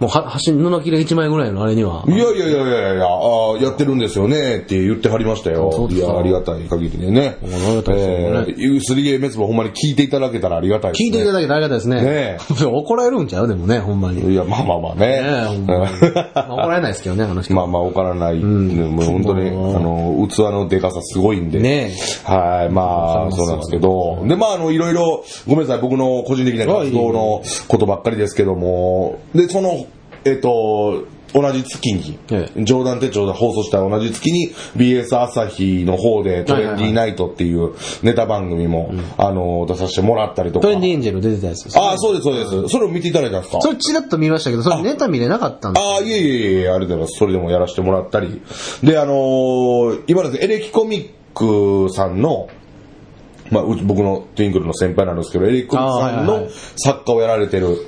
[0.00, 2.04] もうは、端、布切れ1枚ぐらいのあれには。
[2.08, 7.36] いやいやいやいやいや、あーやってるんですよねって言ってはりましたよいや、ありがたい限りでね。
[7.42, 11.06] ありがたいですよねえー、すりゲー滅亡ほんまに聞いていただけたらありがたいです、ね。
[11.06, 12.02] 聞いていただけてありがたいですね。
[12.02, 13.48] ね 怒られるんちゃう？
[13.48, 14.26] でもね、ほんまに。
[14.26, 15.20] ねいや、まあまあまあね。
[15.22, 15.82] え、ほんまに。
[16.34, 17.52] まあ怒られないですけどね、あの人。
[17.54, 18.36] まあまあ、わからない。
[18.36, 21.60] もう本当に、あの、器のでかさすごいんで。
[21.60, 21.92] ね
[22.24, 24.18] はい、まあ、そうなんですけど。
[24.24, 29.84] で、まあ、あの、いろいろ、ごめんなさい、僕の個人的な活動のことばっかりですけども、で、その、
[30.24, 40.66] えっと、同じ月に、え冗談手帳で放送した同じ月に BS 朝日の方でトレンディーナイトっていうネタ番組も、あの、出させてもらったりとか。
[40.66, 41.78] トレンディエンジェル出てたやつです。
[41.78, 42.72] ああ、そうです、そうです。
[42.72, 43.60] それを見ていただいたんですか？
[43.60, 47.12] それチラッと見ましたけど、それネタ見れなかったんですああ、いえいえいえ、ありがとうございます。
[47.18, 48.40] それでもやらせてもらったり。
[48.82, 51.10] で、あのー今ですね、エレキコミッ
[51.88, 52.48] クさんの、
[53.52, 57.78] まあ、僕のトゥインクルの先輩なんですけど、エレキコミックさんの作家をやられてる、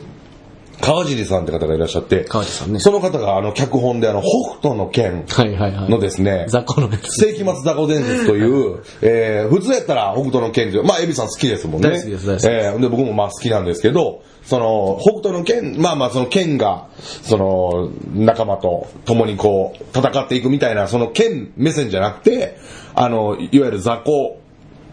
[0.82, 5.88] 川尻さんって方がいらっしゃって、川尻さんねその方があの脚本であの、北斗の剣はいはいはい。
[5.88, 7.24] のですね、雑魚のやつ。
[7.24, 11.90] 世紀末雑魚伝説という、えー、普通やったら北斗の剣まあ、エビさん好きですもんね。
[11.90, 22.58] 大好きです大好きですえーで、僕もまあ好きなんですけど、その、北斗の剣、まあまあその剣が、その、仲間と共にこう、戦っていくみたいな、その剣目線じゃなくて、
[22.94, 24.41] あの、いわゆる雑魚、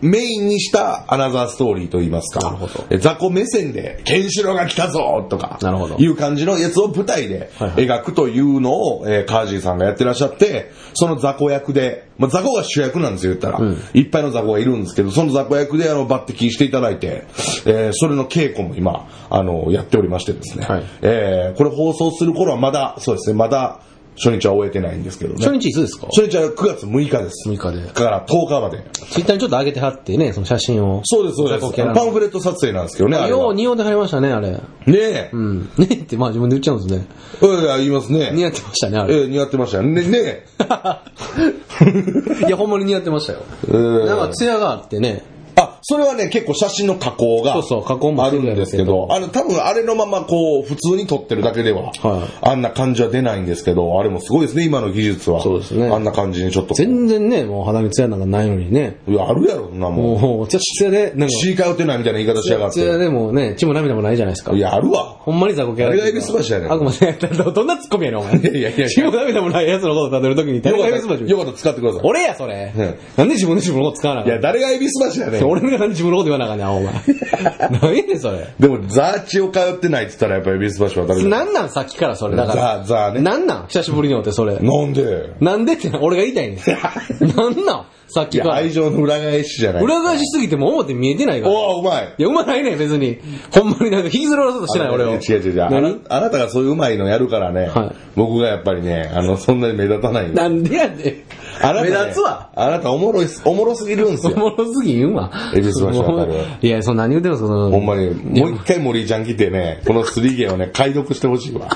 [0.01, 2.57] メインにしたアナザーストーリーといいますか、
[2.99, 5.95] 雑魚目線で、ケンシロウが来たぞとか、なるほど。
[5.97, 13.59] いう感じのやつを舞台で描くというのを、えーカージーさんがやってらっしゃって、その雑魚役で、まあ、雑魚が主役なんですよ、言ったら。
[13.93, 17.25] いっぱいの雑魚がいるんですけど、その雑魚役であの抜擢していただいて、
[17.65, 20.65] えーそれの稽古も今、あの、やっておりましてですね。
[20.65, 20.83] はい。
[21.01, 23.81] えーこれ放送する頃はまだ、そうですね、まだ
[24.23, 25.45] 初日は終えてないんですけどね。
[25.45, 26.07] 初日いつですか？
[26.07, 27.49] 初日は9月6日です。
[27.49, 28.83] 6日でだから10日まで。
[29.11, 31.01] ツイッターにちょっと上げてはってね、その写真を。
[31.05, 31.61] そうです、そうです。
[31.93, 33.39] パンフレット撮影なんですけどね、あれは。
[33.39, 34.51] よう似合うてはりましたね、あれ。
[34.51, 35.29] ねえ。
[35.31, 35.69] うん。
[35.77, 37.05] ねって、まあ自分で言っちゃうんですね。
[37.41, 38.31] うん、いや言いますね。
[38.33, 39.23] 似合ってましたね、あえれ。
[39.23, 40.03] え似合ってましたよね。
[40.03, 40.45] ねえ。
[42.47, 43.39] いや、ほんまに似合ってましたよ。
[43.67, 45.23] うんなんか、艶があってね。
[45.59, 55.41] あ、それはね、結構写真の加工がそうそう加工もあるんですけど、あの、多分あれのままこう、普通に撮ってるだけでは、はいあんな感じは出ないんですけど、あれもすごいですね、今の技術は。
[55.41, 56.73] そうですねあんな感じにちょっと。
[56.73, 58.97] 全然ね、もう肌に艶なんかないのにね。
[59.07, 60.21] いや、あるやろ、そんなもん。
[60.21, 62.97] もう、ちょっと艶で、なんか、血通ってないみたいな言い方しやがっ艶て。
[62.97, 64.53] でもね、血も涙もないじゃないですか。
[64.53, 65.17] いや、あるわ。
[65.19, 65.89] ほんまに雑魚キャラ。
[65.89, 67.13] 誰が恵比寿橋やねんあくまで、
[67.53, 68.39] どんなツッコミやねん、お前。
[68.39, 72.01] いやいやいや血も涙もない奴のこと立てるときに、誰が恵比寿橋よかったら使ってください。
[72.03, 72.95] 俺や、それうん。
[73.17, 75.48] なんで自分で自分のこと使わなあかんいや、誰が恵比寿橋やねん。
[75.49, 76.93] 俺がなんで自分のこと言わなあかんねん、お前。
[77.81, 78.47] 何やねん、それ。
[78.59, 82.35] でも、ザーチを通ってないって言ったらやっぱ恵比寿橋は誰だなんなん、さっきからそれ。
[82.35, 82.61] だから。
[82.61, 83.21] ザー、ザーね。
[83.21, 83.67] なんなん？
[83.67, 84.55] 久しぶりに会って、それ。
[84.59, 85.29] なんで？
[85.39, 86.57] なんでって、俺が言いたいねん。
[87.35, 87.85] なんなん？
[88.09, 88.55] さっいや、きから。
[88.55, 89.83] 愛情の裏返しじゃない。
[89.83, 91.53] 裏返しすぎても表見えてないから。
[91.53, 92.15] いおお、うまい。
[92.17, 93.19] や、うまないねん、別に。
[93.51, 95.13] ほんまになんか引きずられそうとしてない、俺を。
[95.13, 95.63] 違う違う違う。
[95.63, 96.01] あな何？
[96.09, 101.23] あなたがそういううまいのやるからね、はい僕がやっぱりね、あの、そんなに目立たないんでなんでやねん。
[101.61, 102.49] あなた、ね、目立つわ。
[102.55, 104.37] あなたおもろいっす、おもろすぎるんすおよ。
[104.37, 105.31] もろすぎんわ。
[105.55, 107.69] 恵比寿橋わかるいや、そんな何言ってんの、その。
[107.71, 111.69] ほんまに、もう一回森井ちゃん来てね、この 3K をね、解読してほしいわ。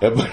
[0.00, 0.30] やっぱり、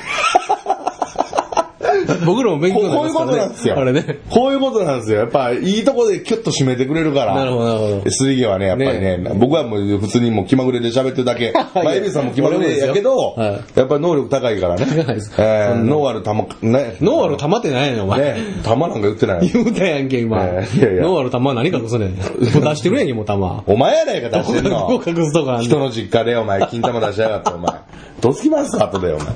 [2.26, 3.78] 僕らも勉強こうこういうことなんですよ。
[3.78, 4.20] あれね。
[4.30, 5.20] こういうことなんですよ。
[5.20, 7.36] やっぱ、いいとこでキュッと締めてくれるから。
[7.36, 11.54] なるほどなるほど 3K はね、やっぱりね、僕はもう普通にもう気まぐれで喋ってるだけ。
[11.74, 14.86] まあ、エビさんも気まぐれやけど、はいやっぱり能力高いからね。
[14.86, 16.96] 高いですえー、脳ある玉、ね。
[17.02, 18.20] ノーアル溜まってないねん、お前。
[18.20, 19.48] ね、玉なんか言ってない。
[19.52, 20.44] 言うたやんけ、今。
[20.44, 22.10] えーいやいやノーアル玉何隠すねん。
[22.12, 23.64] もう出してるやんけ、もう玉。
[23.68, 25.02] お前やないか出してんの。
[25.06, 27.74] 隠すとかねん人の実家でお前、金玉出しやがって、お前。
[28.22, 29.28] どつきます後で、お前。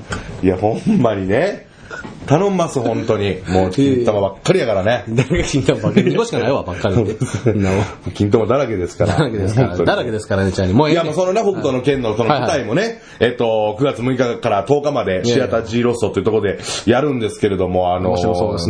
[0.44, 1.68] いや、ほんまにね。
[2.28, 3.38] 頼んます、本当に。
[3.48, 5.04] もう、金玉ばっかりやからね。
[5.10, 6.12] 誰が金玉ばっかり。
[6.12, 7.16] 2個しかないわ、 ばっかりで。
[8.14, 9.14] 金玉だらけですから。
[9.14, 9.78] だらけですから。
[9.78, 10.74] だらけですからね、ちゃんに。
[10.74, 18.16] もうええいや、もうそのね、北斗の剣のその舞台もね、えっと、9月6日から10日まで、シアター G ロストというところでやるんですけれども、あの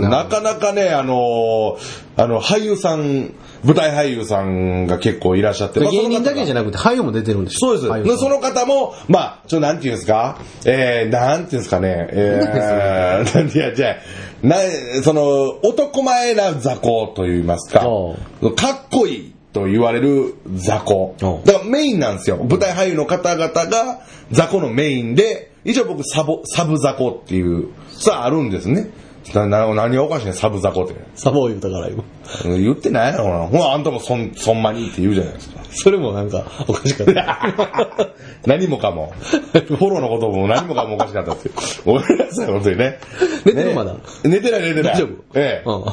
[0.09, 1.77] なかなかね、あの、
[2.17, 8.09] あの、俳優さん、舞台俳優さんが結構いらっしゃって、まあ芸人だけじゃななくて、俳優も出てるんでしょそうです。
[8.09, 14.57] で、その方も、まあ、ちょ、なんていうんですか、えー、なんていうんですかね、えー、 いや、じゃあな、
[15.03, 18.15] その、男前な雑魚と言いますかお、
[18.55, 21.41] かっこいいと言われる雑魚お。
[21.45, 22.37] だからメインなんですよ。
[22.37, 23.99] 舞台俳優の方々が
[24.31, 28.89] 雑魚のメインで、一応僕サボ、サブ雑魚っていう、さああるんですね。
[29.33, 30.95] なな何がおかしいね、サブ雑魚って。
[31.15, 32.03] サボー言うたから今。
[32.45, 33.47] うん言ってないやろな。
[33.47, 35.57] ほら、あんたもそん、そんまにって言うじゃないですか。
[35.71, 38.09] それもなんか、おかしかった。
[38.45, 39.13] 何もかも。
[39.17, 41.53] フォローのことも何もかもおかしかったですよ。
[41.85, 42.85] ごめんなさい、本当にね。
[42.85, 42.99] ね
[43.45, 44.93] 寝てるまだ寝てない寝てない。
[44.93, 45.69] 大丈夫ええ。
[45.69, 45.85] うん。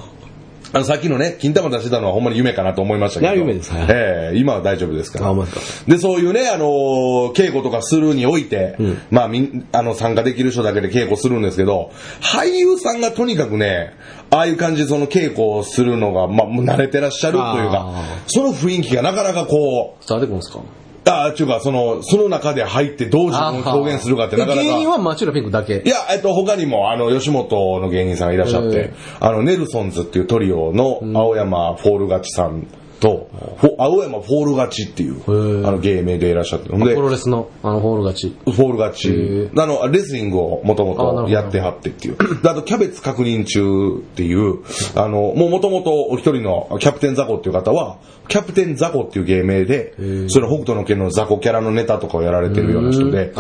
[0.75, 3.33] あの、さっきのね、金玉出してたのはほんまに夢かなと思いましたけど。
[3.33, 5.29] いや夢ですはいええ今は大丈夫ですから。
[5.29, 5.87] あまです。
[5.89, 8.77] で、そういうね、あのー稽古とかするにおいて、
[9.11, 13.95] まあ、みん、あの、参加できる人だけで稽古するんですけど、俳優さんがとにかくね、
[14.31, 20.59] ああいう感じでその稽古をするのが、まあ、もう慣れてらっしゃるというかあ、その雰囲気がなかなかこう、伝わってくるんですか？
[21.07, 24.63] ああ、っていうか、その、その中で入ってどう自分を表現するかってなかなか。
[24.63, 25.89] 芸人はマチュラピンクだけい。
[25.89, 32.67] や、えっと、他にも、あの、吉本の芸人さんがいらっしゃって、えあの、ネルソンズっていうトリオの青山フォールガチさん
[33.01, 33.29] と、
[33.59, 36.71] フォ青山フォール勝ちっていう、ーあの芸名でいらっしゃって。
[36.71, 38.37] ほんでプ、ロレスの、あの、ホール勝ち。
[38.45, 39.51] フォール勝ちへ。
[39.57, 42.17] あの、レスリングをもともとやってはってっていう。
[42.43, 43.61] であと、キャベツ確認中
[43.99, 44.59] っていう、
[44.95, 49.95] あの、もうもともとお一人のキャプテンザコっていう方は、キャプテンザコっていう芸名で、
[50.29, 53.33] その北斗の拳のザコキャラのネタとかをやられてるような人で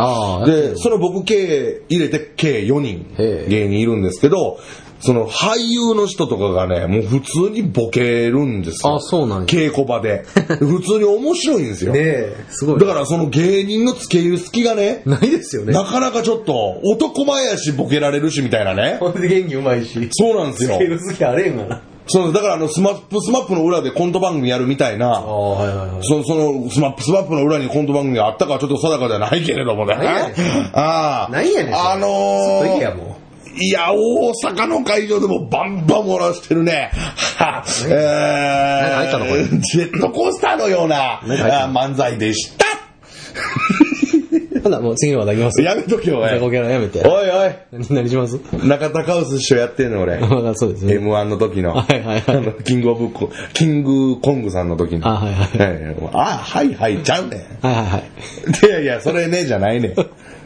[0.46, 4.58] で、その僕計入れて計4人芸人いるんですけど、
[5.00, 8.96] その俳優の人とかがね、もう普通にボケるんですよ。
[8.96, 10.24] あそうなんや稽古場で。
[10.61, 11.92] 普通に面白いんですよ。
[11.94, 15.72] え、すごだからその芸人の付け入る隙がね、ないですよね。
[15.72, 18.96] なかなかちょっと男前やしボケられるしみたいなね。
[19.00, 20.09] ほんで元気うまいし。
[20.12, 20.78] そうなんですよ。
[20.78, 21.80] る好きあれんがな。
[22.07, 26.02] そうだからあのスマップスマップの裏でコント番組やるみたいな、あ、はいはいはい。
[26.02, 29.94] そそのスマップスマップの裏にコント番組があったかはちょっと定かじゃないけれどもね。
[30.74, 31.33] ああ。
[31.33, 33.23] なんやねん あのー、
[33.56, 36.90] いいや大阪の会場でもバンバン漏らしてるね。
[37.38, 42.64] はえー、ジェットコースターのような漫才でした。
[44.64, 45.62] ほんならもう次の話題いきます。
[45.62, 46.31] やめとけよ、おい。
[46.31, 47.07] ザコキャラやめて。
[47.07, 47.53] おいおい。
[47.70, 48.38] 何何します？
[48.66, 50.18] 中田カウス師匠やってんの俺。
[50.18, 50.98] まあそうですね。
[50.98, 51.74] M1 の時の。
[51.74, 55.07] はいはいはいあのキングオブコ、キングコングさんの時の。
[55.07, 58.00] あはいはいはいあ、はいはい、ちゃうねはいはいはい。
[58.00, 58.66] ん。
[58.66, 59.94] いやいや、それね、じゃないねん。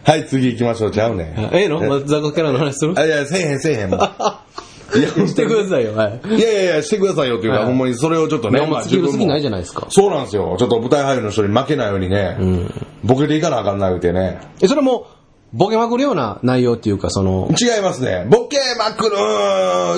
[0.04, 1.38] はい、次行きましょう、ちゃうねん。
[1.38, 1.80] あええの？
[1.80, 2.94] まあザコキャラの話する？
[2.98, 4.00] あ、いや、せえへんせえへん、もう。
[4.96, 6.20] いや、してくださいよ、はい。
[6.36, 9.86] いやいやいや、してくださいよっていうか、はいほんまにそれをちょっとね、ね、お前スキル好きないじゃないですか。
[9.90, 10.56] そうなんですよ。
[10.58, 12.36] ちょっと舞台俳優の人に負けないようにね、
[13.04, 14.40] ボケていかなあかんな、言うてね。
[14.60, 15.06] え、それも、
[15.54, 18.26] ボケまくるような内容っていうか、その、違いますね。
[18.28, 19.16] ボケまくる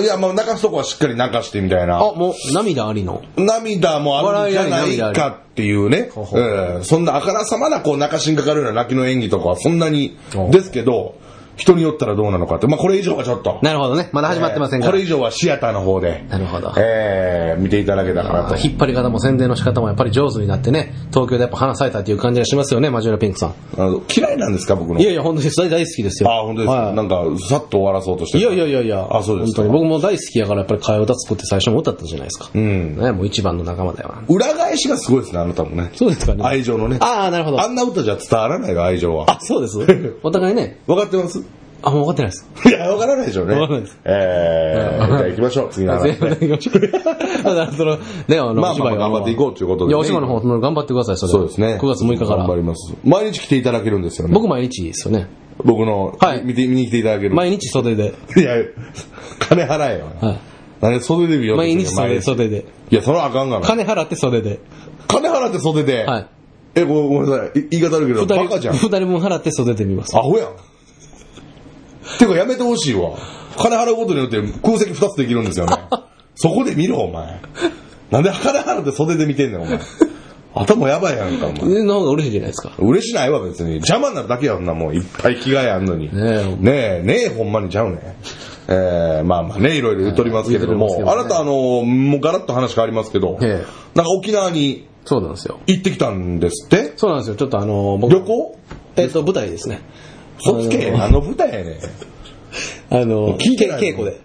[0.03, 1.97] いや、もう泣かすとこはしっかり泣かしてみたいな。
[1.97, 3.21] あ、もう、涙ありの？
[3.35, 6.09] 涙もあるんじゃないかっていうね。
[6.13, 10.17] ほうんそんなあからさまなこう泣かしんかかるような泣きの演技とかはそんなに
[10.51, 11.15] ですけど、
[11.61, 12.67] 人によったらどうなのかって。
[12.67, 13.59] まあこれ以上はちょっと。
[13.61, 14.09] なるほどね。
[14.13, 14.91] まだ始まってませんから。
[14.91, 16.25] これ以上はシアターの方で。
[16.29, 18.55] なるほどえー、見ていただけたらなと。
[18.57, 23.53] 引っ張り方も宣伝の仕方もやっぱり上手になってね、東京でやっぱ話されたっていう感じがしますよね、マジュラピンクさん。
[23.77, 24.99] あの嫌いなんですか僕の？
[24.99, 26.31] いやいや、本当に大大好きですよ。
[26.31, 29.61] あ、本当ですか、はいなんか、さっと終わらそうとしていやいやいやいや、あ、そうですか？
[29.63, 29.83] 本当に。
[29.83, 32.49] 僕も大好きやからやっぱり替え歌作って最初も歌ったじゃないですか。
[32.53, 32.97] うん。
[32.97, 34.23] ね、もう一番の仲間だよな。
[34.27, 35.91] 裏返しがすごいですね、あなたもね。
[35.95, 36.43] そうですかね。
[36.43, 36.97] 愛情のね。
[37.01, 37.61] ああ、なるほど。
[37.61, 39.25] あんな歌じゃ伝わらないよ、愛情は。
[39.31, 39.79] あ、そうです。
[40.23, 40.79] お互いね。
[40.87, 41.43] わかってます？
[41.83, 42.47] あ、もう分かってないです。
[42.69, 43.55] いや、わからないでしょうね。
[43.55, 46.37] わからないですえー、じゃあ行きましょう、次の話、 全部ね。
[46.41, 46.91] 行きましょう。
[46.91, 47.11] だか
[47.43, 51.31] らその、ね、あの、まあまあ頑張っていこうということでねいや、お芝居の方、頑張ってください、それ。
[51.31, 51.79] そうですね。
[51.81, 52.55] 9月6日から頑張。
[52.55, 52.93] ります。
[53.03, 54.33] 毎日来ていただけるんですよね。
[54.33, 55.27] 僕毎日ですよね。
[55.63, 57.35] 僕の、はい見て、見に来ていただける。
[57.35, 58.13] 毎日袖で。
[58.35, 58.55] いや、
[59.39, 60.05] 金払えよ。
[60.21, 60.39] はい。
[60.81, 62.65] なんで袖で見ようと毎日袖袖で。
[62.89, 63.65] いや、それはあかんがな。
[63.65, 64.59] 金払って袖で。
[65.07, 66.05] 金払って袖で。
[66.05, 66.27] はい。
[66.73, 67.59] え、ごごめんなさい。
[67.59, 68.87] い言い方あるけど、バカじゃん二。
[68.87, 70.17] 人分払って袖で見ます。
[70.17, 70.47] アホやん。
[72.19, 73.11] てかやめてほしいわ。
[73.57, 75.73] 金払うことによって空席二つできるんですよね。
[76.35, 77.41] そこで見ろ、お前。
[78.09, 79.79] なんで金払って袖で見てんねん、お前。
[80.53, 81.79] 頭やばいやんか、お前。
[81.79, 82.71] えの方が嬉しいじゃないですか。
[82.79, 83.75] 嬉しないわ、別に。
[83.75, 84.95] 邪魔になるだけやんな、もう。
[84.95, 86.05] いっぱい着替えあんのに。
[86.07, 88.15] ねえねえ、ねえ、ほんまにちゃうね。
[88.67, 95.59] えー、まあまあね、いろいろ言っとりますけれども、言っとりますけどねあなた、あの、もうガラッと話変わりますけど、ええなんか沖縄にそうなんですよ。
[95.67, 96.93] 行ってきたんですって？
[96.95, 97.35] そうなんですよ。
[97.35, 98.57] ちょっとあの、僕旅行？
[98.97, 99.81] えっと、舞台ですね。
[100.43, 101.77] そつけ、あの舞台やねん。
[102.89, 104.19] あの、聞いて稽古で。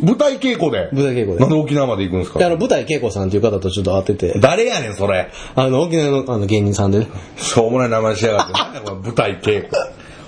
[0.00, 0.90] 舞台稽古で？
[0.92, 5.30] 舞台稽古でなんで沖縄まで行くんですであの、か舞台稽古さんっていう方とちょっと会ってて、誰やねん、それ。
[5.54, 7.08] あの、沖縄のあの芸人さんでね。
[7.36, 8.52] しょうもない名前しやがって。
[8.52, 9.70] なんだこれ舞台稽古？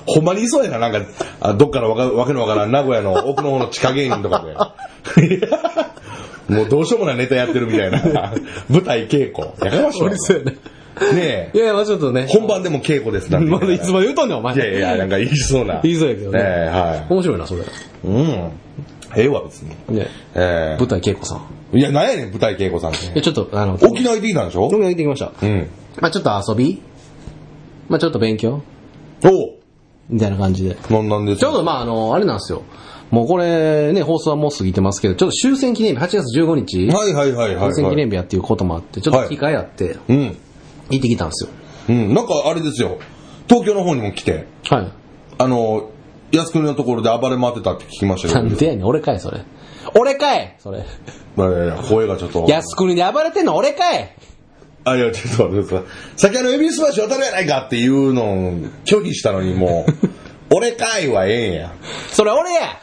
[0.06, 1.08] ほんまにいそうやな、なんか、
[1.40, 4.56] あどっからわかわけのわからん名古屋の奥の方の地下芸人とかで。
[6.54, 8.32] もうどうしようもないネタやってるみたいな。
[8.68, 9.48] 舞台稽古。
[9.64, 10.10] やかましいわ。
[10.16, 10.56] そうやね。
[11.14, 11.56] ねえ。
[11.56, 12.26] いやいや、まあちょっとね。
[12.28, 14.54] 本番でも稽古ですなまだいつまで言うとんねん、お前。
[14.56, 15.80] いやいや、なんか言いそうな。
[15.82, 16.38] 言いそうやけどね。
[16.40, 17.60] ええは面白いな、それ。
[17.62, 17.64] い。
[18.04, 18.50] うん。
[19.16, 19.70] ええわ、別に。
[19.96, 20.06] ね。
[20.34, 21.40] え舞台稽古さん。
[21.74, 23.06] えいや、なんやねん、舞台稽古さんって。
[23.14, 24.64] で、ちょっと、あの、沖縄行ってきたんでしょ？
[24.66, 25.32] 沖縄行ってきました。
[25.42, 25.66] うん。
[26.00, 26.80] まあちょっと遊び？
[27.88, 28.60] まあちょっと勉強？
[29.24, 29.32] おう
[30.08, 30.76] みたいな感じで。
[30.90, 32.62] なんなんですちょうどまああの、あれなんですよ。
[33.10, 37.96] もうこれね、放送はもう過ぎてますけど、ちょっと終戦記念日、8月15日、はいはいはいはい、終戦記はい。
[37.96, 40.36] 念日やっていうこともあって、ちょっと機会あって、うん。
[40.90, 41.50] 行ってきたんですよ。
[41.88, 42.14] うん。
[42.14, 42.98] なんかあれですよ。
[43.48, 44.92] 東京の方にも来て、はい。
[45.38, 45.90] あの、
[46.32, 48.42] 靖国のところで暴れ回ってたって聞きましたけど。
[48.42, 49.42] なんでやねん、俺かい、それ。
[49.98, 50.84] 俺かいそれ。
[51.36, 52.46] まあいやいや声がちょっと。
[52.46, 54.14] 靖国で暴れてんの俺かい
[54.84, 55.88] あ、いや、ちょっと待ってください。
[56.16, 58.52] 先あの、エビス橋渡るやないかっていうのを
[58.84, 60.08] 拒否したのにもう、
[60.54, 61.72] 俺かいはええんや。
[62.12, 62.80] それ俺や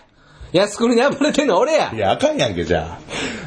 [0.54, 3.00] 靖国で暴れてんの俺やいや、あかんやんけ、じゃ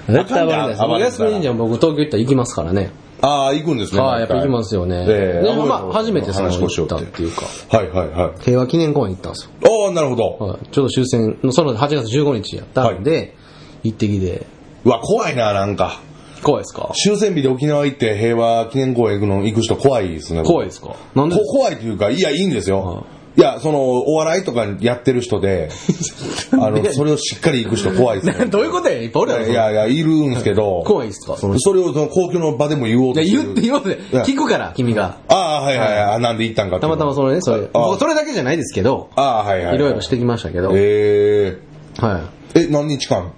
[0.09, 0.13] あ。
[0.13, 0.81] 絶対暴れないです。
[0.81, 2.91] 靖国忍者僕東京行ったら行きますからね。
[3.23, 4.01] ああ、行くんですね。
[4.01, 5.05] はい、やっぱ行きますよね。
[5.09, 7.43] ええでもまあ、初めてその行ったっていうか、
[7.77, 8.41] はいはいはい。
[8.43, 9.51] 平和記念公園行ったんですよ。
[9.87, 10.37] ああ、なるほど。
[10.47, 13.35] はい、ちょうど終戦の、その8月15日やったんで、
[13.83, 14.47] 行ってきて、
[14.85, 16.01] うわ、怖いな、なんか。
[16.43, 16.91] 怖いですか？
[16.95, 20.43] 終戦日で沖縄行って平和記念公園行くの行く人怖いですね。
[20.43, 20.95] 怖いですか？
[21.15, 23.05] なんでこ怖いというか、いや、いいんですよ。
[23.11, 25.69] いや、その、お笑いとかやってる人で、
[26.53, 28.47] あの、それをしっかり行く人怖いですね。
[28.47, 31.37] どういうことやいっぱいおるやろいやいや、いるんですけど、怖いですか？
[31.37, 33.99] そのそれをその公共の場でも言おうといや、する言って言おうぜ。
[34.13, 35.19] いや聞くから、君が。
[35.29, 36.03] ああ、はいはいはい。
[36.15, 37.63] あなんで行ったんかっていうのたまたまそのね、それ。
[37.73, 39.75] あ僕それだけじゃないですけど、ああ、はいはい。
[39.77, 40.71] いろいろしてきましたけど。
[40.75, 41.57] え
[41.99, 43.33] はええ、何日間？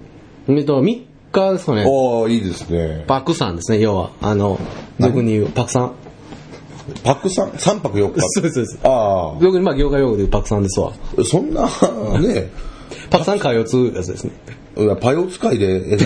[0.49, 0.53] い。
[0.53, 0.85] えっと、3
[1.33, 1.83] 日ですかね。
[1.83, 3.05] ああ、いいですね。
[3.07, 4.11] パクさんですね、要は。
[4.23, 4.59] あの、
[4.99, 5.93] 俗に言う、パクさん。
[7.05, 8.21] パクさん ?3 泊4日。
[8.29, 8.79] そうです、そうです。
[8.83, 10.93] あ俗にまあ業界用語で言うパクさんですわ。
[11.19, 11.63] あ、そんな、
[12.19, 12.51] ね、
[13.11, 14.33] パクさん会を継ぐやつですね。
[15.01, 15.99] パヨ使いで、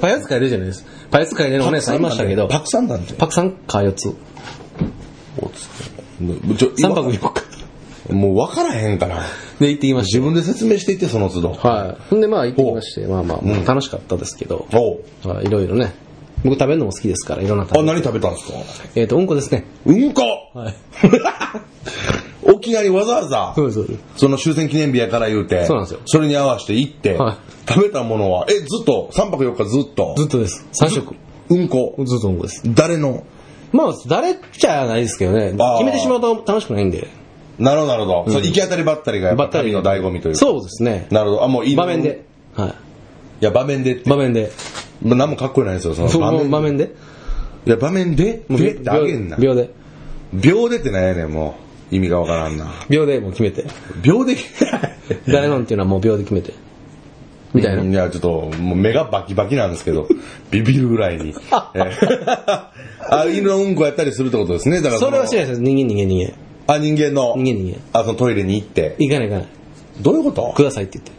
[0.00, 0.84] パヤツ会で じゃないです。
[1.10, 3.14] パヤツ会でのお姉さんいましたけど、パクさんなんて。
[3.14, 4.14] パクさん会を継ぐ。
[6.56, 7.44] ちょ3泊4日。
[8.12, 9.22] もう分からへんから。
[9.58, 10.18] で行ってきました。
[10.18, 11.52] 自分で説明していって、その都度。
[11.52, 12.02] はい。
[12.10, 14.66] ほんでまあ行ってきまして、まあまあ、うん楽しかったですけど、
[15.24, 15.92] はいいろいろね。
[16.44, 17.92] 僕食べるのも好きですから、いろんな食べあ、物。
[17.94, 18.58] 何食べたんですか？
[18.94, 19.64] えっと、うんこですね。
[19.86, 20.22] うんこ
[20.54, 20.74] はい。
[22.46, 23.98] 沖縄にわざわざそ、うですそう。
[24.16, 30.66] その終戦記念日やから言うて、そうなんですよそれに合わせて行って、は食べたものは、え、ずっと、3泊4日ずっと、ずっとです。
[30.80, 31.14] 3食。
[31.48, 32.62] うんこ、ずっとうんこです。
[32.66, 33.24] 誰の？
[33.72, 35.52] まあ、誰っちゃないですけどね。
[35.78, 37.08] 決めてしまうと楽しくないんで。
[37.58, 38.32] なるほど、なるほど。
[38.32, 40.38] そう行き当たりばったりがやっぱばったり旅の醍醐味というか。
[40.40, 41.06] そうですね。
[41.10, 41.44] なるほど。
[41.44, 42.24] あ、もういい場面で。。
[42.54, 42.74] はい
[43.44, 44.02] や、場面でって。
[44.02, 44.10] い。
[44.10, 44.50] 場面で。
[45.02, 46.50] まあ何もかっこよないですよ、その場面。
[46.50, 46.92] 場面で？
[47.66, 48.44] いや、場面で？
[48.48, 49.36] もうでってあげんな。
[49.36, 49.70] 秒で。
[50.32, 51.56] 秒でってなんやねん、も
[51.90, 51.94] う。
[51.94, 52.72] 意味がわからんな。
[52.88, 53.64] 秒でもう決めて。
[54.02, 54.36] 秒で？
[55.28, 56.52] 誰のんっていうのはもう秒で決めて。
[57.52, 57.82] みたいな。
[57.84, 60.08] いや、ちょっと、もう目がバキバキなんですけど、
[60.50, 61.34] ビビるぐらいに。
[61.74, 62.64] えー
[63.06, 64.78] あ、犬のうんこやったりするってことですね。
[64.80, 65.44] だからそれは知らい。
[65.44, 65.62] ないです。
[65.62, 66.74] 人間人間人間。
[66.74, 67.34] あ、人間の。
[67.36, 68.96] 人間人あ、そのトイレに行って。
[68.98, 69.06] 間。
[69.06, 69.48] 行かない行かない。
[70.00, 70.52] どういうこと？
[70.56, 71.12] くださいって言って。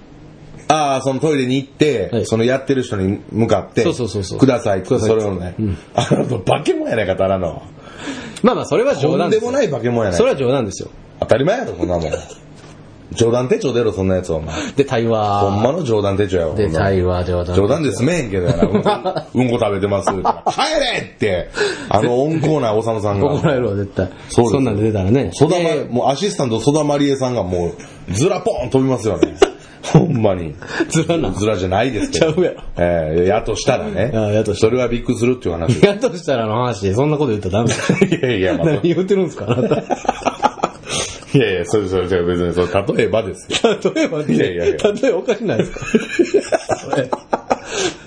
[0.67, 5.56] ああ、そのトイレに行って、はいそのやってる人に向かって、そうそうそうそうくださいって、それをね、
[5.93, 7.63] あの、化け物やないか、ただの。
[8.41, 9.51] まあまあ、それは冗談ですよ。
[9.51, 10.89] とんでもない化け物やないそれは冗談ですよ。
[11.19, 12.12] 当たり前やろ、そんなもん。
[13.12, 14.71] 冗談手帳出ろ、そんなやつお前。
[14.73, 15.39] で、対話。
[15.39, 16.56] ほんまの冗談手帳やわ。
[16.56, 17.56] で、対話、冗談。
[17.56, 18.63] 冗談で済めへんけどやな。
[18.63, 18.75] うん
[19.41, 20.12] うんこ食べてます。
[20.12, 21.49] 帰れって、
[21.89, 23.32] あの温厚なおさむさんが。
[23.32, 24.10] 怒られるわ、絶対。
[24.30, 25.30] そうそんなんで出たらね。
[25.34, 27.73] そだまで、もうアシスタント、ソダマリエさんがも
[28.10, 29.36] う、ずらポーン飛びますよね。
[29.93, 30.55] ほんまに。
[30.89, 31.31] ずらな。
[31.31, 32.33] ずらじゃないですけど。
[32.33, 34.11] ちゃうやろええやとしたらね。
[34.13, 35.81] あやとしたそれはびっくりするっていう話。
[35.83, 37.69] やっとしたらの話で、そんなこと言ったらダメ
[38.09, 38.17] だ。
[38.17, 39.75] いやいや、まあ、何言ってるんですか、あなた。
[39.77, 42.67] いやいや、それそれそれ別に、それ
[42.97, 43.77] 例えばですよ。
[43.93, 46.77] 例えばね、いやいやいや例えばおかしないですか？
[46.77, 47.09] それ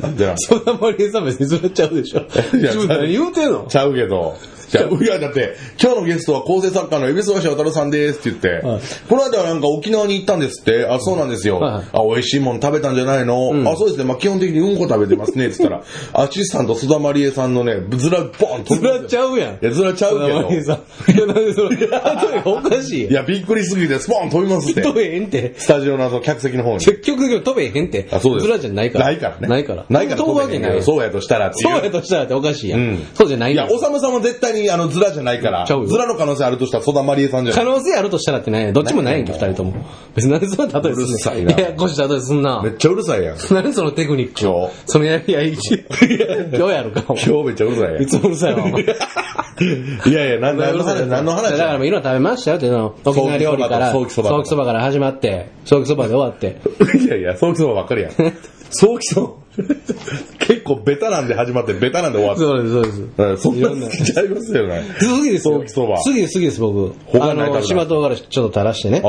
[0.01, 2.21] なんでなんそんなマリエさん別にずれちゃうでしょ。
[2.21, 3.67] や自分何言うてんの？
[3.69, 4.37] ちゃうけど。
[4.69, 11.59] じゃあ、いや、だって、今日のゲストは構成作家の海老沢渡さんですって言って、はいこの間はなんか沖縄に行ったんですって、あ、そうなんですよ。
[11.59, 14.05] はいあ、美味しいもん食べたんじゃないの、あ、そうですね。
[14.05, 15.47] まあ基本的にうんこ食べてますね。
[15.47, 15.85] って言ったら、
[16.25, 18.75] アシスタント須田まりえさんのね、ずら、ボンと。
[18.77, 19.55] ずらちゃうやん。
[19.55, 20.27] いや、ずらちゃうけど。
[20.29, 23.13] いや、なんでそ れ、おかしいい。
[23.13, 24.83] や、びっくりすぎて、スポン飛びますって。
[24.83, 25.55] 飛べへんって。
[25.57, 26.79] スタジオのあの客席の方に。
[26.79, 28.07] 結局飛べへんって。
[28.11, 28.47] あ、そうです。
[28.47, 29.07] ずらじゃないから。
[29.07, 29.49] ないからね。
[29.49, 29.85] ないから。
[29.89, 30.83] ないから飛ぶわけない。
[30.83, 31.75] そうやとしたらっていう。
[31.75, 32.81] そうやとしたらっておかしいやん。
[32.81, 37.65] うんそうじゃないいや、おさむさんは絶対にあの、ずらじゃないから、ちゃうよずらの可能性あるとしたら、曽田まりえさんじゃない？
[37.65, 39.75] 可能性あるとしたらってね、どっちもないやんけ、二人とも。
[40.15, 42.71] 別になんでそんな例えすんねんうるさいなややこしい例えすんなめ。
[42.71, 43.37] っちゃうるさいやん。
[43.51, 44.41] 何そのテクニック。
[44.45, 44.73] 今日。
[44.87, 45.85] そのやりやいち。
[46.57, 47.05] 今日やるか。
[47.09, 48.03] お前今日めっちゃうるさいやん。
[48.03, 48.83] いつもうるさいわ、お前。
[50.07, 51.51] いやいや、な何の話何の話？
[51.53, 52.95] だからもういろいろ食べましたよっていうの。
[53.05, 56.61] 沖縄料理から、ソーキそばとソーキそばから始まって、ソーキそばで終わって。
[57.05, 58.13] いやいや、ソーキそばばっかりやん。
[58.71, 59.29] ソーキそば。
[60.39, 62.43] 結構ベタなんで始まって、ベタなんで終わって。
[62.43, 63.03] そうです、そうです。
[63.19, 64.83] うんそんなな好きちゃいますよね。
[65.01, 65.55] 好きですよ。
[65.55, 66.95] ソーキそば好きです、好きです、僕。
[67.15, 69.03] あの、他何食べた島唐辛子ちょっと垂らしてね。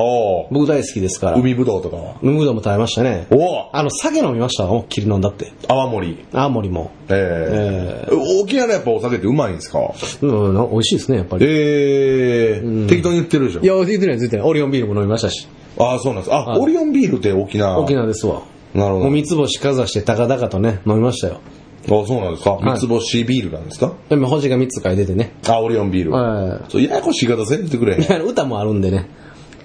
[0.51, 1.37] 僕大好きですから。
[1.37, 2.15] 海ぶどうとかは？
[2.21, 3.27] 海ぶどうも食べましたね。
[3.31, 3.39] おー
[3.73, 5.51] あの、酒飲みました思いっきり飲んだって。
[5.67, 6.17] 泡盛。
[6.33, 6.91] 青森も。
[7.09, 9.79] ええ沖縄のやっぱお酒ってうまいんですか？
[10.21, 11.45] うん、な美味しいですね、やっぱり。
[11.47, 14.47] ええ適当に言ってるでしょいや、ついてない、ついてない。
[14.47, 15.47] オリオンビールも飲みましたし。
[15.77, 16.33] ああ、そうなんです。
[16.33, 17.79] あ、はいオリオンビールって沖縄。
[17.79, 18.41] 沖縄ですわ。
[18.73, 19.05] なるほど。
[19.05, 21.39] もう三つ星かざして高々とね、飲みましたよ。
[21.85, 22.57] あそうなんですか。
[22.61, 23.93] い三つ星ビールなんですか？
[24.09, 25.33] でも星が三つ書いててね。
[25.47, 26.11] あ、オリオンビール。
[26.11, 28.01] はそう、ややこしい言い方せんといてくれへん。
[28.01, 28.05] い。
[28.29, 29.07] 歌もあるんでね。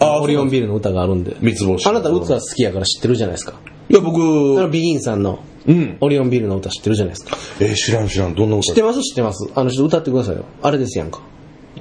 [0.00, 1.36] あオリオンビールの歌があるんで。
[1.40, 1.86] 三つ星。
[1.86, 3.54] あなた歌好きやから知ってるじゃないですか。
[3.90, 4.20] いや、僕、
[4.58, 5.96] あの、ビギンさんのうん。
[6.00, 7.36] オリオンビールの歌知ってるじゃないですか。
[7.60, 8.34] えー知らん知らん。
[8.34, 8.62] どんな歌？
[8.68, 9.50] 知ってます知ってます。
[9.54, 10.44] あの、ちょっと歌ってくださいよ。
[10.62, 11.20] あれですやんか。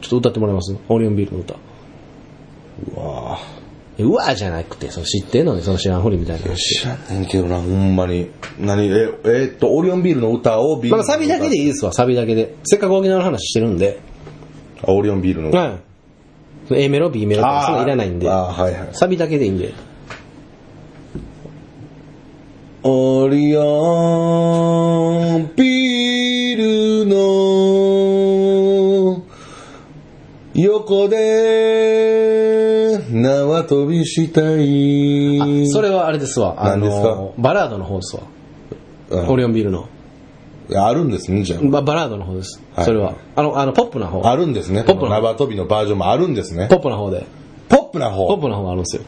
[0.01, 0.75] ちょっと歌ってもらえます？
[0.89, 1.55] オリオンビールの歌。
[1.55, 3.62] うわえ
[3.99, 6.55] うわーじゃなくて、その知ってんのに、その知らんふりみたいな。
[6.55, 8.31] 知らんねんけどな、ほんまに。
[8.59, 10.97] 何、え、えー、っと、オリオンビールの歌をビール。
[10.97, 12.55] まあ、サビだけでいいですわ、サビだけで。
[12.63, 13.99] せっかく沖縄の話してるんで。
[14.81, 15.59] あ、オリオンビールの歌。
[15.59, 15.79] は
[16.71, 16.83] い。
[16.83, 18.29] A メロ、B メロとか、そういらないんで。
[18.29, 18.89] あはいはい。
[18.93, 19.73] サビだけでいいんで。
[22.85, 29.23] オリオンビールの
[30.55, 31.82] 横で
[33.53, 35.67] 縄跳びしたい。
[35.69, 36.55] それはあれですわ。
[36.57, 38.23] あの、バラードの方ですわ。
[38.23, 38.33] うん
[39.27, 39.87] オリオンビールの。
[40.75, 42.59] あるんですね、じゃババラードの方です。
[42.73, 43.15] はいそれは。
[43.35, 44.21] あの、あの、ポップな方。
[44.25, 44.31] あ。
[44.31, 44.83] あるんですね。
[44.83, 46.77] ポップな縄跳びのバージョンもあるんですねポ。
[46.77, 47.25] ップな方で。
[47.69, 48.27] ポップな方。
[48.27, 49.03] ポップな方があるんですよ。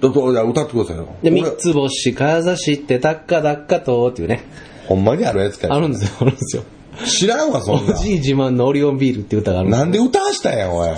[0.00, 1.06] どどじゃあ歌ってくださいよ。
[1.22, 4.44] 三つ星かざして、たっかだっかとっていうね。
[4.88, 6.62] ほんまにあるやつかよあるんですよ、あるんですよ。
[7.06, 7.94] 知らんわ、そんな。
[7.94, 10.90] おじい自慢のオリオンビールっていう歌があるんですなんで歌わしたんや、おい。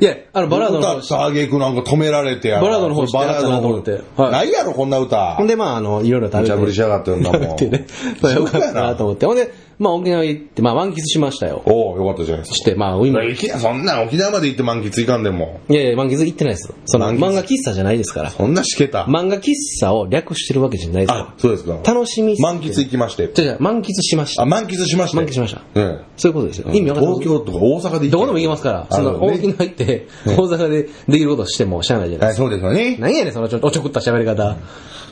[0.00, 5.46] いや、あの、バラードの方歌ったあげくなんか止められてやバラードの方知ってバラードの方やったなと思ってはいないやろ、こんな歌ほん。
[5.46, 6.50] で、まあ、あの、いろいろ食べて。
[6.52, 7.86] 無茶ぶりしやがってんだもんっ てね。
[8.20, 9.26] まあよかったなと思って。
[9.26, 11.62] ほんで、まあ、沖縄行って、まあ、満喫しましたよ。
[11.66, 12.56] おおよかったじゃないですか。
[12.56, 13.20] して、まあ、今、
[13.58, 15.60] そんな沖縄まで行って満喫いかんでも。
[15.68, 16.72] やいや、満喫行ってないです。
[16.86, 18.30] その、漫画喫茶じゃないですから。
[18.30, 19.04] そんなしけた。
[19.04, 21.78] 漫画喫茶を略してるわけじゃないですかあ、そうですか。
[21.84, 22.40] 楽しみ。
[22.40, 23.30] 満喫行きまして。
[23.34, 24.46] じゃじゃ満喫しましたあ、。
[24.46, 25.16] 満喫しました。
[25.18, 25.62] 満喫しました。
[25.74, 26.00] うん。
[26.16, 26.70] そういうことですよ。
[26.72, 27.14] 意味わかんない。
[27.18, 32.48] 東京とか大阪で行どこでも行けますから、その、沖縄行って、大阪でできることしてもしゃあないじゃないはい、ですか。
[32.48, 32.96] そうですよね。
[32.98, 34.56] 何やねん、そのちょ、おちょくった喋り方。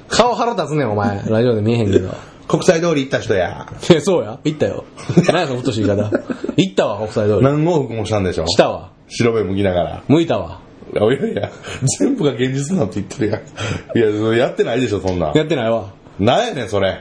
[0.09, 1.23] 顔腹立つねん、お前。
[1.29, 2.11] ラジオで見えへんけど。
[2.49, 3.67] 国際通り行った人や。
[3.91, 4.85] え、そうや行ったよ。
[5.29, 6.11] 何やその太しい言い方。
[6.57, 7.43] 行ったわ、国際通り。
[7.43, 8.47] 何往復もしたんでしょ？
[8.47, 8.91] したわ。
[9.09, 10.03] 白目向きながら。
[10.09, 10.61] 向いたわ。
[10.93, 11.51] いやいや
[11.99, 14.29] 全部が現実なんて言ってるやん。
[14.29, 15.37] いや、やってないでしょ、そんなん。
[15.37, 15.93] やってないわ。
[16.21, 17.01] なんやねん、それ。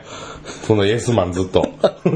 [0.65, 1.67] そのイエスマンずっと。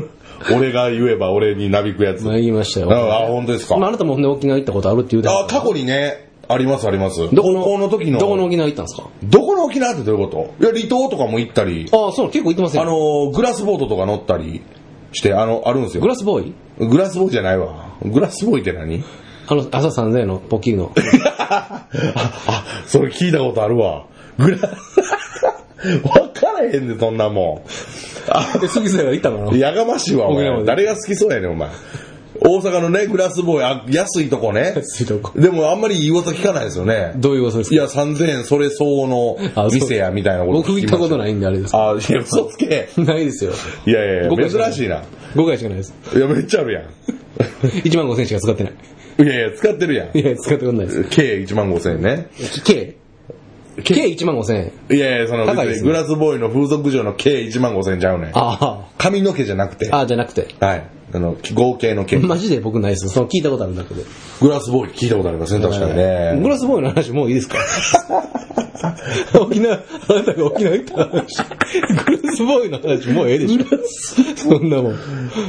[0.56, 2.24] 俺が言えば俺になびくやつ。
[2.24, 2.92] まあ、言いましたよ。
[2.92, 3.76] ああ、本当ですか。
[3.78, 7.30] まあ、あなたもほんで沖縄行ったことあるって言うてあ、過去にね、ありますあります。
[7.34, 8.20] どこの高校の時の。
[8.20, 9.08] どこの沖縄行ったんですか？
[9.24, 10.64] どこの沖縄ってどういうこと？
[10.64, 12.84] いや、離島とかも行ったり、ああ、そう、結構行ってますよ。
[12.84, 14.62] あの、グラスボートとか乗ったり
[15.14, 16.02] して、あの、あるんですよ。
[16.02, 16.88] グラスボーイ？
[16.88, 17.98] グラスボーイじゃないわ。
[18.04, 19.04] グラスボーイって何？
[19.50, 20.92] あの、朝3000円のポッキリの。
[21.40, 21.86] あ、
[22.16, 24.06] あ、それ聞いたことあるわ。
[24.38, 24.58] グラ、
[26.04, 28.32] わからへんねそんなもん。
[28.32, 29.56] あ、え、杉さんが行ったの？
[29.56, 30.64] やがましいわ、お前。
[30.66, 31.70] 誰が好きそうやねん、お前。
[32.50, 34.74] 大阪のね、グラスボーイ、あ安いとこね。
[34.76, 37.14] 安いとこでもあんまりいい噂聞かないですよね。
[37.18, 37.76] どういうことですか？
[37.76, 41.34] いや、3000円、それ相応の店や、みたいなこと僕行ったことないい。
[41.34, 41.76] んであれです。
[41.76, 42.88] あ、いや、嘘つけ。
[42.98, 43.52] ないですよ。
[43.86, 45.04] いやいやいや、珍しいな。
[45.36, 45.94] 5回しかないです。
[46.16, 46.84] いや、めっちゃあるやん。
[47.84, 48.74] 1万5000円しか使ってない。
[49.20, 50.18] いやいや、使ってるやん。
[50.18, 51.04] いや、使ってことないです。
[51.10, 52.28] 計1万5千円ね。
[52.64, 52.96] 計
[53.84, 54.54] 計1万5000
[54.90, 54.98] 円。
[54.98, 58.32] いやいや、その、高いですねグラスボーイの風俗嬢の計1万5千円ちゃうねん。
[58.34, 59.90] あ髪の毛じゃなくて。
[59.92, 59.98] あ。
[59.98, 60.48] ああ、じゃなくて。
[60.60, 60.84] はい。
[61.14, 62.18] あの、合計の計。
[62.18, 63.10] マジで僕ないです。
[63.10, 64.04] その聞いたことあるだけで。
[64.42, 66.42] グラスボーイ聞いたことありません、確かにグね。
[66.50, 67.58] ラスボーイの話もういいですか？
[69.40, 71.10] 沖縄、あなたが沖縄行った話。
[72.06, 73.64] グラスボーイの話もうええでしょ。
[74.36, 74.94] そんなもん。
[74.94, 74.98] ね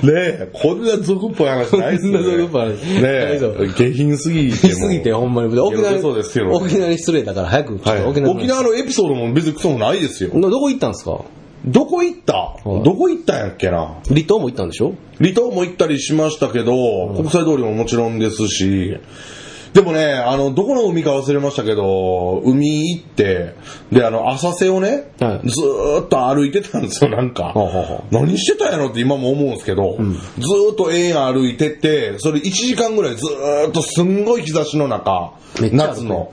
[0.06, 2.18] え、こんな俗っぽい話ないっすよね。
[2.18, 4.56] こんな俗っぽい話ねえ、下品すぎても。
[4.56, 5.58] しすぎてほんまに。
[5.58, 8.00] 沖縄に、そうですけど沖縄に失礼だから早くはい。
[8.00, 10.30] と沖縄の沖縄のエピソードも別にクソもないですよ。
[10.34, 11.20] どどこ行ったんですか？
[11.66, 12.56] どこ行った？
[12.60, 14.00] いどこ行ったんやっけな？
[14.08, 14.94] 離島も行ったんでしょ？
[15.18, 18.96] 離島も行ったりしましたけど、国際通りももちろんですし、
[19.72, 23.54] でもね、あの、どこの海か忘れましたけど、海行って、
[23.92, 27.52] で、あの、浅瀬をね、はいずーっと歩いてたんですよ、なんか。
[28.10, 35.32] 何してたんやろって今も思うんですけど、ずーっと永遠歩いてって、それ1時間ぐらいずーっとすんごい日差しの中
[35.72, 36.32] 夏の、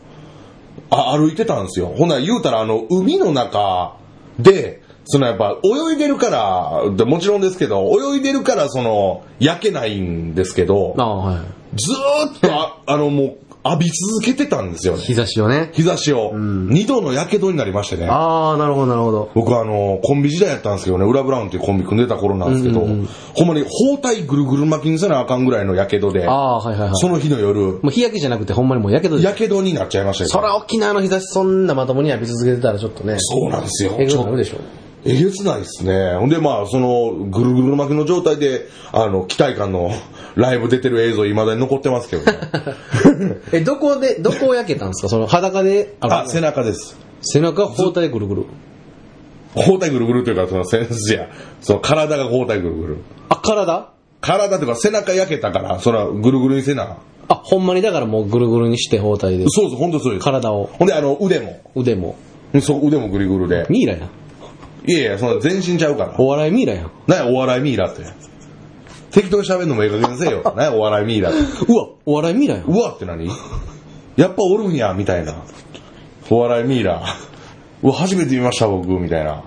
[0.90, 1.88] あ歩いてたんですよ。
[1.88, 3.98] ほんなら言うたら、あの、海の中
[4.40, 11.55] で、そのやっぱ泳いでるから、でもちろんですけど、泳いでるからその、焼けないんですけどはい。
[11.76, 15.02] ずーっとあ、 あのもう、浴び続けてたんですよね。
[15.02, 15.72] 日差しをね。
[15.74, 16.34] 日差しを。
[16.36, 18.06] 二度の火傷になりましてね。
[18.08, 19.32] ああ、なるほど、なるほど。
[19.34, 26.96] 僕はあの、コンビ時代やったんですけどね、裏ブラウンっていうコンビ組んでた頃なんですけど、ほんまに包帯ぐるぐる巻きにせなあかんぐらいの火傷で、ああ、はいはいはい。
[26.96, 29.34] その日の夜、もう日焼けじゃなくてほんまにもうやけどです。
[29.34, 30.30] 火傷になっちゃいましたよ。
[30.30, 33.16] そら沖縄の日差しそんなまともに浴び続けてたらちょっとね。
[33.18, 33.96] そうなんですよ。
[33.98, 34.58] えぐちょくなるでしょ。
[35.06, 36.16] えげつないですね。
[36.18, 39.92] ほんで、まあ、その、ぐるぐる巻きの状態で、あの、期待感の
[40.36, 42.40] ライブ出てる映像、未だに残ってますけどね。
[43.54, 45.10] え、どこで、どこを焼けたんですか？
[45.10, 46.98] その裸で、あ、背中です。
[47.22, 48.44] 背中包帯ぐるぐる。
[49.56, 51.30] 包帯ぐるぐるというか、その、センスや、
[51.62, 52.98] その、体が包帯ぐるぐる。
[53.30, 53.90] あ、体？
[54.22, 56.98] 体というか、背中焼けたから、その、ぐるぐるにせな。
[57.28, 59.46] あ、ほんまにだからもうぐるぐるにして包帯で。
[59.50, 60.24] そうそう、ほんとそうです。
[60.24, 61.60] 体を、ほんで、あの、腕も。
[61.76, 62.16] 腕も。
[62.62, 63.66] そう、腕もぐるぐるで。
[63.70, 64.10] ミイラやん。
[64.88, 66.16] いやいや、その、全身ちゃうから。
[66.18, 66.92] お笑いミイラやん。
[67.08, 68.04] なんや、お笑いミイラって。
[69.12, 70.42] 適当に喋るのもええ加減にせえよ。
[70.56, 71.40] なんや、お笑いミイラって。
[71.68, 72.66] うわ、お笑いミイラやん。
[72.66, 73.28] うわって何？
[74.18, 75.36] やっぱおるんや、みたいな。
[76.30, 77.04] お笑いミイラ。
[77.84, 79.32] うわ、初めて見ました、僕、みたいな。
[79.32, 79.44] あ、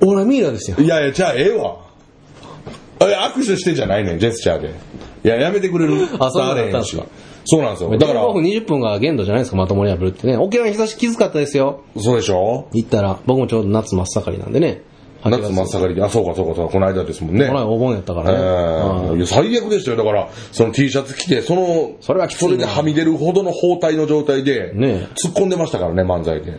[0.00, 0.76] お笑いミイラですよ。
[0.78, 1.76] いやいや、じゃあ、ええわ。
[3.00, 4.74] え、握手してんじゃないねん、ジェスチャーで。
[5.24, 6.06] いや、やめてくれる？
[6.18, 6.96] あそうなんだ伝われへんし
[7.44, 7.90] そうなんですよ。
[7.90, 10.36] だだか、からら、15分20分が限度じゃないですか、まともに浴びるってね。
[10.36, 11.82] 沖縄の日差しきつかったですよ。
[11.98, 14.82] そうでしょ行ったら、僕もちょうど夏真っ盛りなんでね。
[15.22, 17.46] 8月夏真っ盛りで、あ、そうかそうかそうか、この間ですもんね。
[17.46, 18.38] この間お盆やったかえらね。
[18.38, 19.96] うんーいや最悪でしたよ。
[19.96, 26.52] だから、その T シャツ着て、その、それはきついなそれではみ出るほどの包帯の状態で、ね突っ込んでましたからね、漫才で。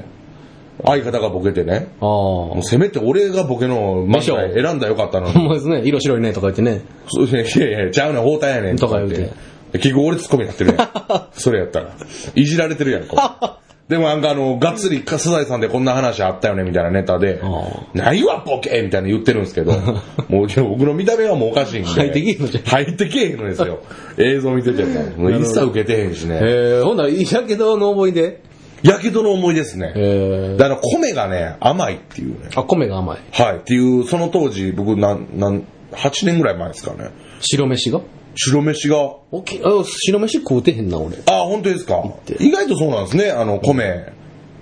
[0.85, 1.87] 相方がボケてね。
[2.01, 2.07] ああ。
[2.07, 5.33] もうせめて俺がボケの漫才選んだらよかったのに。
[5.33, 5.81] ほんまですね。
[5.85, 6.81] 色白いねとか言ってね。
[7.07, 8.77] そうですね、いやいや、ちゃうねん、包帯やねん。
[8.77, 9.31] とか言うて。
[9.73, 10.89] 結局俺ツッコミやってるやん。
[11.33, 11.89] それやったら。
[12.35, 13.49] いじられてるやん、これ
[13.89, 17.47] でもなんかあの、がっつり、かすだいさんでこんな話あったよね、みたいなネタであ、
[17.93, 19.73] ないわ、ボケみたいな言ってるんですけど、
[20.29, 21.89] もう僕の見た目はもうおかしいんで。
[21.89, 23.79] 入ってけえへんのじゃん入ってけえへんのですよ。
[24.17, 24.89] 映像見てても。
[25.17, 26.39] もう一切受けてへんしね。
[26.41, 28.39] えー、ほんなら、やけどの思い出？
[28.83, 29.93] やけどの思いですね。
[29.95, 32.49] えー、だから米がね、甘いっていうね。
[32.55, 33.17] あ、米が甘い。
[33.31, 33.55] はい。
[33.57, 35.63] っていう、その当時、僕、なん、なん、
[35.93, 37.09] 8年ぐらい前ですかね。
[37.39, 38.01] 白飯が？
[38.35, 41.17] 白飯が、おきあ白飯食うてへんな、俺。
[41.27, 42.01] あ、本当ですか？
[42.25, 44.13] て意外とそうなんですね、あの、米。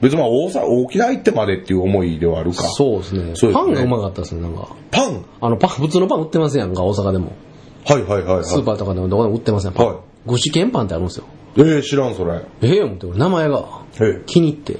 [0.01, 2.63] 別にまあ大阪、沖縄行ってまでっていう思いではあるか。
[2.63, 3.53] そうですね。
[3.53, 4.69] パンがうまかったですね、なんか。
[4.89, 5.25] パン？
[5.41, 7.33] あの、パン、普通のパン売ってますやんか、大阪でも。
[7.85, 8.43] はいはいはいはい。
[8.45, 9.87] スーパーとかでもどこでも売ってますやん、パン。
[9.87, 11.25] はい具志堅パンってあるんですよ。
[11.57, 12.43] えー、知らん、それ。
[12.61, 13.65] ええ思って、俺名前が
[13.99, 14.77] え気に入って。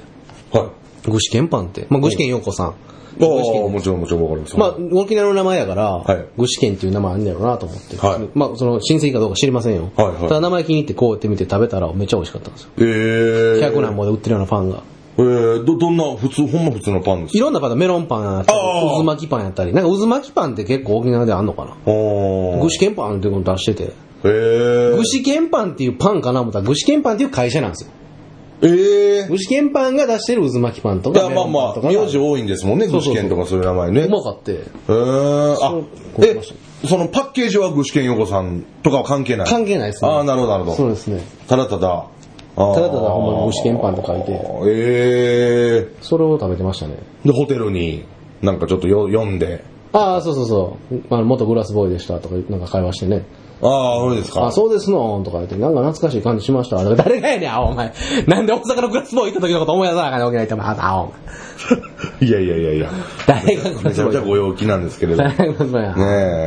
[0.52, 1.10] ー、はい。
[1.10, 1.84] 具志堅パンって。
[1.90, 2.74] まあ、具志堅陽子さん。
[3.22, 4.56] ああ、もちろんもちろんわかります。
[4.58, 7.96] まあ、沖縄の名前やから、はい具志堅っていう名前あんねやろなと思って。
[7.96, 9.90] はいまあ、その、親戚かどうか知りませんよ。
[9.96, 12.68] はいはいただ名前気に入ってこうやって見て食べたらめっちゃ美味しかったんですよ。
[12.78, 13.60] えー。
[13.60, 14.82] 100何本で売ってるようなパンが。
[15.18, 17.38] えー、ど、どんな、普通、ほんま普通のパンですか？
[17.38, 18.58] いろんなパンメロンパンやったり
[18.96, 19.72] 渦巻きパンやったり。
[19.74, 21.76] なんか渦巻きパンって結構沖縄であんのかな。
[21.84, 23.92] 具志堅パンっていうの出してて。
[24.24, 24.96] えー。
[24.96, 27.90] 具志堅パンっていうパンかな思ったら具志堅パンっていう会社なんですよ。
[28.62, 29.28] えー。
[29.28, 31.80] 具志堅パンが出してる渦巻きパンといや、まあまあ。
[31.82, 34.02] 名字多いんですもんね、具志堅とかそういう名前ね。
[34.02, 34.52] うまかって。
[34.52, 35.80] えー、あ
[36.18, 36.40] え、
[36.86, 39.46] そのパッケージは具志堅陽子さんとかは関係ない？
[39.46, 40.10] 関係ないですね。
[40.10, 40.76] ああ、なるほど、なるほど。
[40.76, 41.20] そうですね。
[41.48, 42.06] ただただ。
[42.54, 44.32] たただただほんまに具志堅パンと書いて、
[44.66, 46.98] ええそれを食べてましたね。
[47.24, 48.04] で、ホテルに
[48.42, 49.64] なんかちょっとよ読んで。
[49.94, 50.94] ああ、そうそうそう。
[51.08, 53.24] まあ、元グラスボーイでしたとか、なんか会話してね。
[53.64, 54.46] ああ、そうですか？
[54.46, 56.82] あ、そうですのとか言って、なんか懐かしい感じしました。
[56.96, 57.92] 誰がやねん、あお前。
[58.26, 61.12] なんで大阪のグラスボーイ行った時のこと思い出さなあかんねん、沖縄行っても、あ、あお前。
[62.20, 62.90] いやいやいやいや。
[63.26, 65.22] 誰がめちゃめちゃご陽気なんですけれど。
[65.22, 65.94] ね誰がグラスボーイや。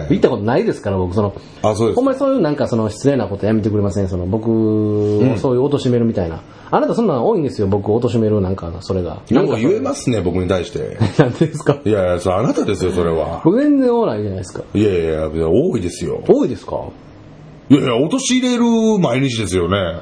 [0.10, 0.14] え。
[0.14, 2.06] 行ったことないですから、僕、その、あ、そうですほん。
[2.06, 4.10] まにそういうなんかその失礼なことやめてくれません？
[4.10, 6.42] その僕をそういう貶めるみたいな。
[6.72, 9.20] あなたそんなの多いんですよ、僕を貶めるなんか、それが。
[9.32, 10.98] なんか言えますね、僕に対して。
[11.18, 11.78] なんでですか？
[11.86, 13.42] いやいや、それあなたですよ、それは。
[13.46, 14.64] 僕全然多ないじゃないですか。
[14.74, 16.22] いやいやいや、多いですよ。
[16.28, 16.80] 多いですか？
[17.70, 18.64] いやいや、陥れる
[19.00, 20.02] 毎日ですよね。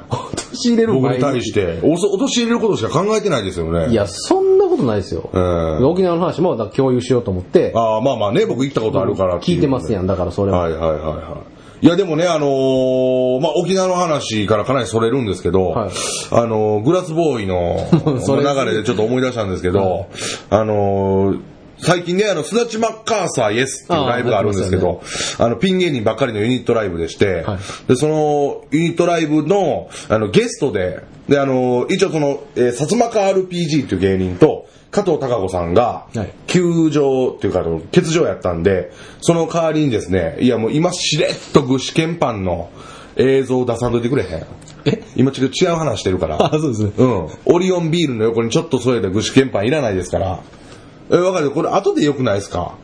[0.53, 1.79] 仕入れる僕前に対して。
[1.83, 3.91] おそ陥れることしか考えてないですよね。
[3.91, 5.29] いや、そんなことないですよ。
[5.31, 10.59] うん沖縄の話もだから共有しようと思って、ああ、まあまあね、僕行ったことあるからって聞いてますやん、だからそれは。
[10.59, 11.43] はいはいはいは
[11.81, 11.85] い。
[11.85, 15.91] いやでもね、あのーまあ、沖縄の話からかなりそれるんですけど、はい
[16.31, 17.77] あのーグラスボーイの
[18.23, 20.07] それ流れでちょっと思い出したんですけど、
[20.49, 21.39] あのー
[21.83, 25.01] 最近ね、あの、すだちマッカーサーイエスっていうライブがあるんですけあど、
[25.39, 42.69] あの、ピン芸人ばっかりのユニットライブでして、はいで、そのユニットライブの、あの、ゲストで、で、あの、一応その、えー、薩摩川 RPG っていう芸人と、加藤孝子さんがはい、休場っていうか、欠場やったんで、その代わりにですね、いやもう今しれっと具志堅パンの
[43.15, 44.45] 映像出さんといてくれへん。
[44.85, 45.03] え？
[45.15, 46.45] 今ちょっと違う話してるから。
[46.45, 46.91] あ、そうですね。
[46.95, 47.27] うん。
[47.45, 50.39] オリオンビールの横にちょっと添えた具志堅パンいらないですから。
[51.13, 52.75] え、わかるこれ後でよくないですか？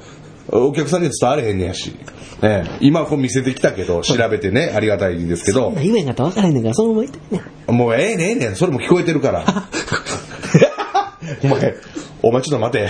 [0.52, 1.96] お客さんに伝われへんねやし。
[2.42, 7.42] ええ、今こう見せてきたけど、調べてね、ありがたいんですけど、言えんかったら分からへんねんから、そのまま言ってね。
[7.68, 9.44] もうええねえねん、それも聞こえてるから。
[11.44, 11.76] お前、
[12.24, 12.90] お前ちょっと待て。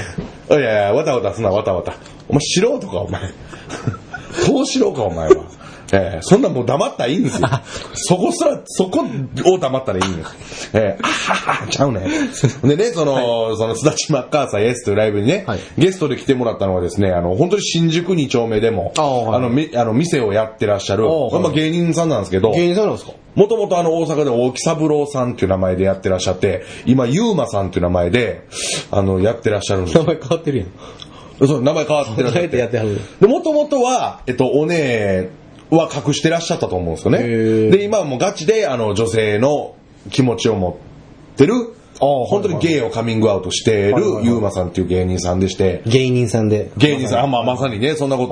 [0.52, 1.96] いやいや、わたわたすな、わたわた。
[2.30, 3.22] お前素人か、お前。
[4.48, 5.36] どうしろか、お前は。
[5.92, 7.48] ええそんなんもう黙ったらいいんですよ。
[7.94, 9.06] そこすら、そこ
[9.46, 10.70] を黙ったらいいんです。
[10.74, 12.02] ええあはは、ちゃうね。
[12.64, 23.14] でね、その、その、すだちマッカーサーイエスというライブにね、はいゲストで来てもらったのはですね、あの、本当に新宿2丁目でも、あはいあの、みあの、店をやってらっしゃる、まあ、芸人さんなんですけど、芸人さんなんですか？
[23.36, 28.42] もともとあの大阪で大木三郎さんっていう名前でやってらっしゃって、今、ゆうまさんっていう名前で、
[28.92, 30.04] あの、やってらっしゃるんですよ。
[30.04, 30.68] 名前変わってるやん。
[31.48, 32.58] そう、名前変わってらっしゃって。
[33.22, 35.30] で、もともとは、えっと、お姉
[35.78, 37.20] は隠してらっしゃったと思うんですよね。
[37.70, 39.76] で、今はもうガチで、あの、女性の
[40.10, 40.80] 気持ちを持
[41.34, 46.72] ってる、本当にゲイをカミングアウトしているはいはいはいゆうまさんっていう芸人さんでして、芸人さんで。
[46.78, 48.28] 芸人さん、あまあ、まさにね、そんなこ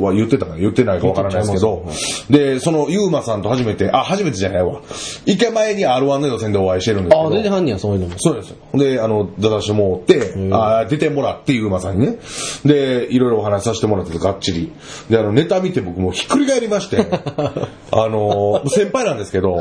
[0.00, 1.86] とは言ってたか言ってないかわからないですけど、
[2.30, 4.80] で、その、ゆうまさんと初めて、あ、初めてじゃないわ。
[5.26, 7.28] 一回前に R1 の予選でお会いしてるんですけど。
[7.28, 8.14] あ、出てはんねや、そういうのも。
[8.18, 8.56] そうですよ。
[8.74, 12.18] で、あの、出させてもらって、あ出てもらって、ゆうまさんにね。
[12.64, 14.72] で、いろいろお話しさせてもらってて、がっちり。
[15.10, 17.06] で、あの、ネタ見て僕もうひっくり返りまして、
[17.92, 19.58] あの、先輩なんですけど、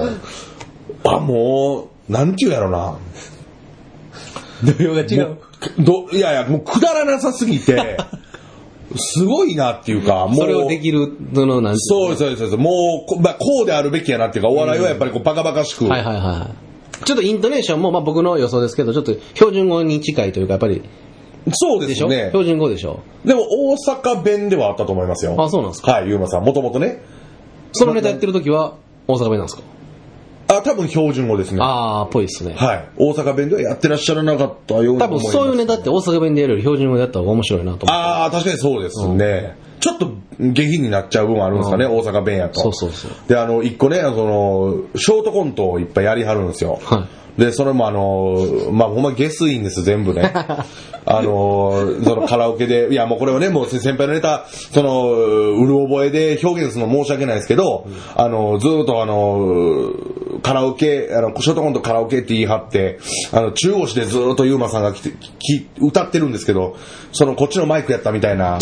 [1.03, 2.97] あ、もう、なんちゅうやろな。
[4.63, 5.37] 土俵が違もう。
[5.79, 7.97] ど、いやいや、もうくだらなさすぎて、
[8.97, 10.35] すごいなっていうか、もう。
[10.35, 12.57] それをできるのの、なんていそうです、そうですそうです。
[12.61, 15.85] もうこ、まあ、こうであるべきやなっていうか、お笑いはやっぱりこうバカバカしく。
[15.85, 16.49] はいはいは
[17.01, 17.05] い。
[17.05, 20.81] ちょっとイントネーションも、まあ僕の予想ですけど、ちょっと標準語に近いというか、やっぱり、
[21.51, 22.27] そうででしょ、すね。
[22.29, 23.01] 標準語でしょ？
[23.25, 23.41] でも
[23.71, 25.35] 大阪弁ではあったと思いますよ。
[25.37, 26.43] あそうなんですかはい、ゆうまさん。
[26.43, 27.01] もともとね。
[27.73, 28.75] そのネタやってる時は、
[29.07, 29.61] 大阪弁なんですか？
[30.47, 31.59] あ、多分標準語ですね。
[31.61, 32.53] ああ、ぽいですね。
[32.55, 32.87] はい。
[32.97, 37.91] 大阪弁ではやってらっしゃらなかったような多分そういうネタって大阪弁でやるより標準語でやった方が面白いなと思って。
[37.91, 39.57] ああ、確かにそうですね。
[39.79, 42.59] ちょっと下品になっちゃう部分あるんですかね、大阪弁やと。
[42.59, 43.11] そうそうそう。
[43.27, 46.79] で、あの、一個ね、その、ショートコントをいっぱいやりはるんですよ。
[46.83, 50.31] はで、それもあの、まあ、ほんま下水んです、全部ね。
[51.07, 59.91] あの、そのカラオケで、いやもうこれはね、もう先輩のネタ、その、うる覚えで表現するの申し訳ないですけど、あの、ずっとあの、
[60.41, 62.99] カラオケ、あの、ショートコントカラオケって言い張って、
[63.31, 66.75] あの、中腰でずっとユーマさんが来て、き歌ってるんですけど、
[67.11, 68.57] その、こっちのマイクやったみたいな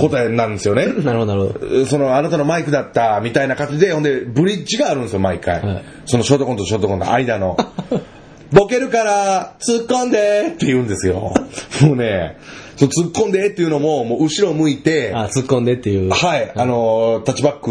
[0.00, 0.86] 答えなんですよね。
[1.04, 1.86] なるほど、なるほど。
[1.86, 5.62] その、あなたのマイクだった、みたいな感じで、ほんで、ブリッジがあるんですよ、毎回。
[5.62, 7.56] はいそのショートコントとショートコントの間の。
[8.52, 11.32] ボケるから、突っ込んでって言うんですよ。
[11.82, 12.36] もうね、
[12.76, 16.10] その突っ込んでっていうのも、もう後ろ向いて、あ突っ込んでっていう。
[16.10, 17.70] はい、あの、タッチバック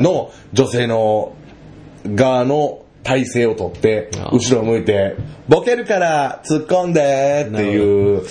[0.00, 1.32] の女性の
[2.06, 5.16] 側の体勢をとってあ、後ろを向いて、
[5.48, 8.22] ボケるから突っ込んでっていう、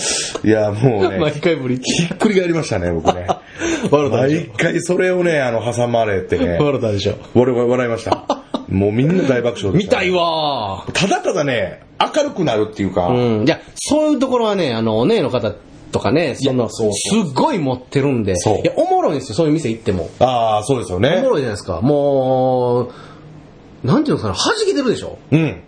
[0.44, 2.06] いや、もうね、 毎回ブリッジ。
[2.08, 3.28] ひっくり返りましたね、僕ね。
[3.92, 7.16] 毎回それをね、あの、挟まれて笑ったでしょ。
[7.36, 8.26] 笑いました。
[8.70, 9.98] もうみんな大爆笑でした。
[9.98, 13.46] 見たいわただただね、明るくなるっていうか、ーうん。
[13.46, 15.54] いや、そういうところはね、あの、お姉の方
[15.92, 20.10] とかね、その、そうそすっごい持ってるんで、そういや、おもろいんですよ、そういう店行っても。
[20.20, 21.22] ああ、そうですよおもね。
[21.22, 21.82] ろいじゃないですか。
[21.82, 22.90] も
[23.84, 25.62] う、なんていうのかな、弾けてるでしょうん。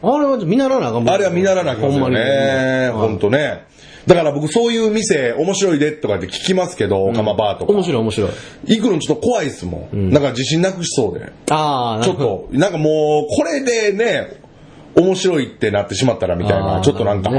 [0.00, 2.90] あれは見習わなあかんもんあれは見習わなきゃいけないね。
[2.92, 3.64] ほんまにほんとね。
[4.06, 7.72] だから僕そういう店面白いでとかって聞きますけど、オカマバーとか。
[7.72, 8.30] 面白い面白い。
[8.66, 10.10] 行くのちょっと怖いですもん。
[10.10, 11.32] なんか自信なくしそうで。
[11.50, 12.16] ああ、なちょっ。
[12.16, 14.40] と、なんかもう、これでね、
[14.94, 17.30] 面白いってなってしまったらみたいな、ちょっとなんか、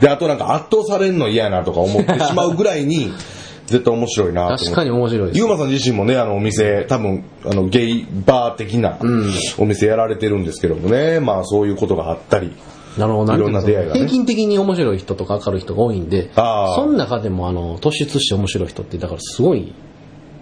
[0.00, 3.12] で、あとなんか圧倒されるの嫌やなとか思ってしまうぐらいに、
[3.66, 8.98] 絶対面白いな確かに面白いゆうまさん自身もね、あのお店、多分、あの、ゲイバー的な
[9.58, 12.52] お店やられてるんですけどもね、まあそういうことがあったり。
[12.98, 16.40] なるほど、いろんな出会いがね平均的に面白い人とか明るい人が多いんで、そ
[16.86, 19.72] の中でもあの突出して面白い人って、だからすごい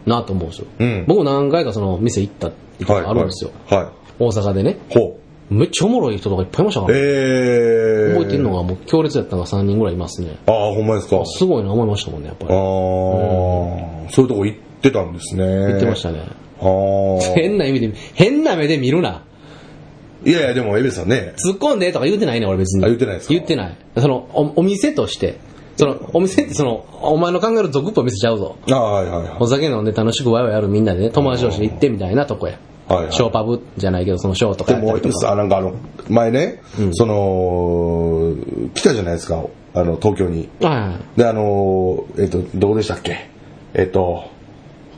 [0.06, 0.66] なと思うんですよ。
[0.78, 3.50] うん僕も何回かその店行ったっていうのがあるんですよ。
[3.66, 3.84] はい。
[3.84, 3.92] はい。
[4.18, 4.78] 大阪でね。
[4.90, 5.26] ほう。
[5.48, 8.12] めっちゃおもろい人とかいっぱいいましたから、えー。
[8.14, 10.38] 覚えてるのがもう強烈やったのが3人ぐらいいますね。
[10.46, 11.24] ああ、ほんまですか。
[11.24, 12.52] すごいな思いましたもんね、やっぱああ
[14.08, 15.44] り。、そういうとこ行ってたんですね。
[15.44, 16.24] 言ってましたね。
[17.36, 19.22] 変な意味で、変な目で見るな。
[20.24, 21.34] いやいや、でも、エベさんね。
[21.36, 22.84] 突っ込んでとか言ってないね、俺別に。
[22.84, 23.34] あ言ってないですか？
[23.34, 23.76] 言ってない。
[23.98, 25.38] その、おお店として、
[25.76, 28.56] その、お店ってその、お前の考える俗っぽい店ちゃうぞ。
[28.70, 29.36] ああ、はいはいはい。
[29.40, 32.54] お酒飲んで楽しくワイワイやるみんなでね、友達同士で行ってみたいなとこや。
[32.88, 35.26] はいはいショーパブじゃないけど、そのショーとかでもやったりとか。
[35.30, 35.74] さ、なんかあの、
[36.08, 36.62] 前ね、
[36.92, 38.36] その、
[38.74, 39.44] 来たじゃないですか、
[39.74, 40.48] あの、東京に。
[40.60, 41.18] はいはい。
[41.18, 43.28] で、あの、えっと、どこでしたっけ？
[43.74, 44.30] えっと、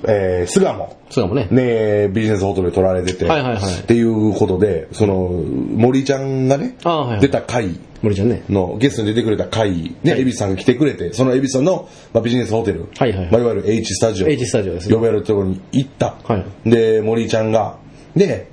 [0.05, 0.97] えー、巣鴨。
[1.11, 1.49] そうかもね。
[1.51, 3.81] ね、ビジネスホテルで取られてて、はいはいはい。
[3.81, 7.21] っていうことで、その、森ちゃんがね、あはいはい。
[7.21, 8.45] 出た回森ちゃんね。
[8.49, 13.19] の、ゲストに出てくれた回、ね、エビさんが来てくれて、そのエビさんの、まあ、ビジネスホテル、はいはい。
[13.19, 14.95] はいまあ、いわゆる H スタジオ、H スタジオですね。
[14.95, 16.15] 呼べるところに行った。
[16.25, 17.77] はで、森ちゃんが、
[18.15, 18.49] で、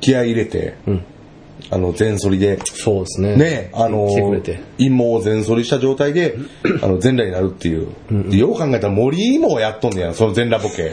[0.00, 1.04] 気合い入れて、ん
[1.72, 3.34] あの、全反りで、そうですね。
[3.34, 4.06] ね、あの。
[4.76, 6.36] 陰謀を全反りした状態で、
[6.82, 7.88] あの、全裸になるっていう。
[8.30, 10.92] でよう考えたら森もやっとんねや、その全裸ボケ。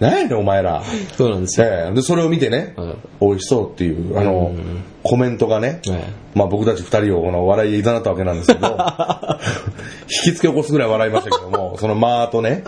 [0.00, 0.82] 何やねん、お前ら。
[1.16, 1.66] そうなんですよ。
[1.66, 1.94] ええ。
[1.94, 4.54] で、それを見てね、はい美味しそうっていう、あの、
[5.02, 8.76] コメントがね、はいまあ僕たち二人をこの笑いでいざなったわけなんですけど、
[10.26, 12.64] 引きつけ起こすぐらい笑いましたけども、 その間とね、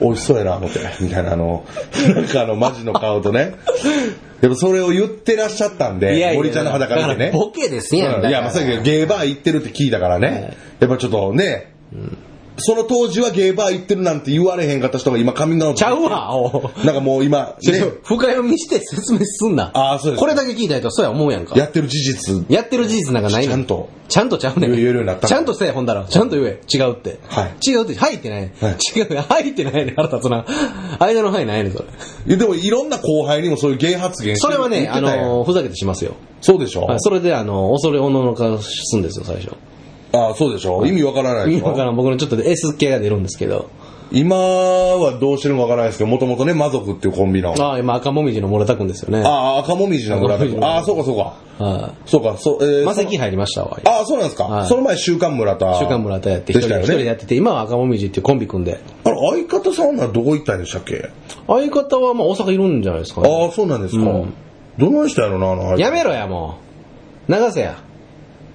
[0.00, 1.64] 美味しそうやな、思って、みたいなあの、
[2.14, 3.54] なんかあの、マジの顔とね、
[4.40, 7.26] やっぱそれを言ってらっしゃったんで、森ちゃんの裸見てね。
[7.26, 11.72] だからボケですやんいや、まさにゲーバー行ってるって聞いたからね、やっぱちょっとね、
[12.58, 19.70] その当時はゲーバー行ってるなんて言われへんかった人が今カミングアウトちゃうわ、おなんかもう今、ね、深読みして 説明すんな。
[19.74, 21.56] あーそうですこれだけ聞いた人はそうや思うやんか。
[21.58, 23.88] やってる事実、やってる事実なんかないねちゃんと。
[24.08, 24.70] ちゃんとちゃうねん。
[24.70, 26.04] 言えるようになったちゃんとせえ、ほんだら。
[26.04, 26.60] ちゃんと言え。
[26.72, 27.18] 違うって。
[27.28, 27.94] はい違うって。
[27.98, 28.40] はいってない。
[28.60, 29.16] はい違う。
[29.16, 29.94] はいってないねん。
[29.94, 30.46] 腹立つな。
[31.00, 31.84] 間のはいないねん、そ
[32.26, 32.36] れ。
[32.36, 36.12] でもいろんな後輩にもそういうゲイ発言それはね、あの、ふざけてしますよ。
[36.40, 36.82] そうでしょ？
[36.82, 39.50] はいそれで、あの、恐れおののかすんですよ、最初。
[40.16, 40.86] ああ、そうでしょ？
[40.86, 41.66] 意味わからないでしょ？
[41.66, 43.68] 今からん僕のちょっと S 系が出るんですけど。
[44.12, 47.54] 今はどうしてるのかわからないですけど、もともとね、魔族っていうコンビの。
[47.60, 49.20] ああ、今赤もみじの村田くんですよね。
[49.26, 50.58] あああ、赤もみじの村田君。
[50.58, 51.34] 赤もみじのああ、そうかそうか。
[51.58, 51.90] あ。
[52.06, 53.80] そうか、そう、えー、マセキ入りましたわ。
[53.84, 54.44] ああ、そうなんですか。
[54.44, 55.80] はいその前、週刊村田。
[55.80, 56.86] 週刊村田やって、一人一でしたよね。
[56.86, 58.78] 人でやってて、今は赤もみじっていうコンビ組んで。
[59.04, 59.16] あれ、
[59.48, 61.10] 相方さんはどこ行ったんでしたっけ？
[61.48, 63.28] 相方はまあ大阪いるんじゃないですかね。
[63.28, 64.02] ああ、そうなんですか。
[64.02, 64.32] うん
[64.78, 66.58] どないしたやろな、あの、あれやめろや、も
[67.28, 67.32] う。
[67.32, 67.82] 流せや。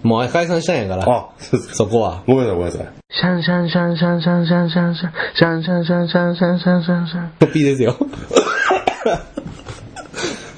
[0.03, 1.03] もう解散したんやから。
[1.03, 1.75] あ、そうですか。
[1.75, 2.23] そこは。
[2.27, 2.93] ごめんなさい、ごめんなさい。
[3.09, 7.95] シャンシャンシャンシャンシャンシャンシャンシャンシャンシャンシャンシャンシャンシャンシャンシャントッピーですよ。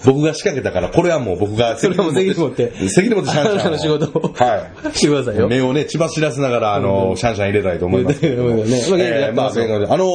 [0.06, 2.72] 僕が仕掛けたから、これはもう僕が それはもう責任持って。
[2.90, 3.52] 責任持ってシャンシャンを。
[3.52, 4.32] あなたの仕事を。
[4.34, 4.98] はい。
[4.98, 5.48] してくださいよ。
[5.48, 10.08] 目をね、血走らせながら、あの、シャンシャン入れたいと思いますけえー まあ、あの、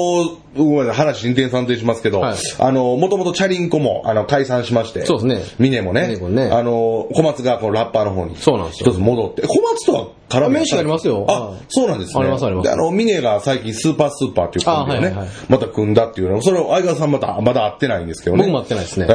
[0.57, 2.37] ごめんなさい、話進展三転しますけど、はい。
[2.59, 5.57] あの、もともとチャリンコも、あの、解散しまして、そうですね。
[5.59, 6.51] ミネもね、ね。
[6.53, 8.91] あの、小松がこのラッパーの方に、そうなんですよ。
[8.91, 11.25] 一つ戻って、小松とは絡みあ名刺ありますよ。
[11.29, 12.21] あはい、そうなんですね。
[12.21, 12.67] ありますあります。
[12.67, 15.17] で、あの、ミネが最近スーパースーパーっていうコンビをね、
[15.49, 18.45] また組んだっていうのそれを相川さんまた、まだ会ってないんですけどね。
[18.45, 19.07] 僕も会ってないですね。
[19.09, 19.13] え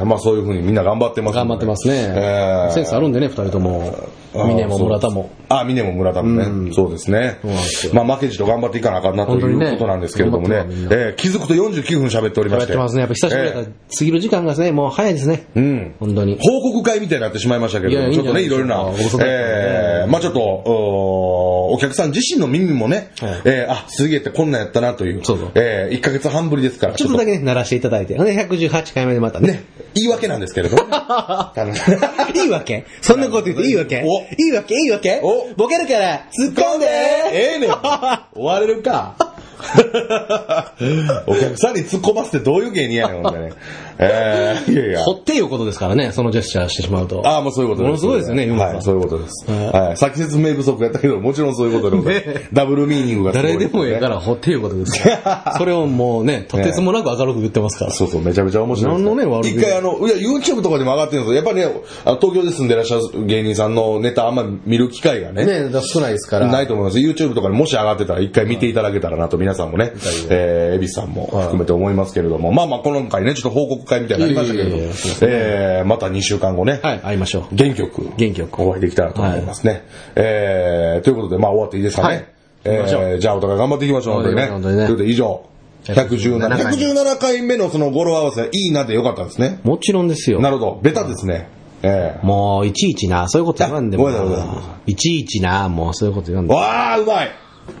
[0.05, 2.13] まあそういうふうにみんな頑張ってますんで頑張ってますね。
[2.15, 3.93] ええセンスあるんでね、二人とも。
[4.33, 5.29] 峰も村田も。
[5.49, 6.29] あ、峰も村田も
[6.65, 6.73] ね。
[6.73, 7.93] そうですねそうですよ。
[7.93, 10.89] まあ負けじと頑張っていかなあかんなということなんですけれどもね頑張ってますみん。
[10.89, 12.71] なえー気づくと49分喋っておりまして。
[12.73, 13.01] やってますね。
[13.01, 15.47] やっぱ久しぶりだから、過ぎる時間がね、もう早いですね。
[15.55, 15.95] うん。
[15.99, 16.37] 本当に。
[16.41, 18.85] 報告会みたいになってしまいましたけれども、ちょっとね、いろいろな
[19.25, 28.15] えーまあちょっと、おお客さん自身の耳もねはい、えーあ、すげえってこんなんやったなという、そうそうえ1ヶ月半ぶりですから、ちょっとだけね、鳴らしていただいて。
[28.17, 29.63] ほんで、118回目でまたね。
[29.93, 30.89] 言い訳なんですけれどもね。
[30.91, 34.03] あのいいわけそんなこと言っていいわけ？
[34.05, 34.75] おいいわけ？
[34.75, 35.19] いいわけ？
[35.23, 36.85] おボケるから、突っ込んで
[37.31, 37.71] ええねん。
[38.33, 39.15] 終われるか。
[41.27, 43.53] お客さんに突っ込ませてどういう芸人やねん、ほんでね。
[44.01, 45.11] えー、いやいやほ。
[45.11, 47.21] っていうことですからね、そのジェスチャーしてしまうと。
[47.25, 47.87] ああ、もうそういうことです。
[47.87, 49.51] ものすごいですよね、ユーモアはい、そういうことです。
[49.51, 49.97] はいはい。
[49.97, 52.27] さっき説明不足やったけど、もちろんそういうことでございます。
[52.27, 55.15] ねダブルミーニングが誰でもええから、ほっていうことですよ。
[55.57, 57.91] それをもうね、とてつもなく明るく言ってますから。
[57.91, 58.93] そうそう、めちゃめちゃ面白い。
[58.93, 61.35] 何のね悪気一回あの、いや、YouTube とかでも上がってるんですよ。
[61.35, 61.67] やっぱりね、
[62.19, 66.47] 東京で住んでらっしゃる芸人さんのネタあんま見る機会がね、ね、少ないですから。
[66.47, 66.97] ないと思います。
[66.97, 69.93] YouTube とかにもし上がってたら一回見ていただけたらなと皆さんもね、
[70.29, 74.77] えー、エビスさんも含めて思いますけれども、まあまあ今回ね、ちょっと報告会みたいになりましたけれど
[75.21, 77.55] えまた2週間後ね、はい、会いましょう。
[77.55, 79.83] 元曲、元曲お会いできたらと思いますね。
[80.15, 82.07] えー、ということで、まあ終わっていいですかね。
[82.07, 82.25] はい
[82.63, 84.47] えー、じゃあお互い頑張っていきましょう、本当にね。
[84.47, 85.45] 本当にねということで以上、
[85.85, 89.59] 117 117回117回目のその語呂合わせ、いいなでよかったですね。
[89.63, 90.39] もちろんですよ。
[90.39, 91.49] なるほど、ベタですね。
[91.83, 92.25] えー。
[92.25, 94.09] もう、いちいちな、そういうこと言わんでも
[94.85, 96.59] いちいちな、もうそういうこと言わんでも。
[96.59, 97.31] わあ、うまい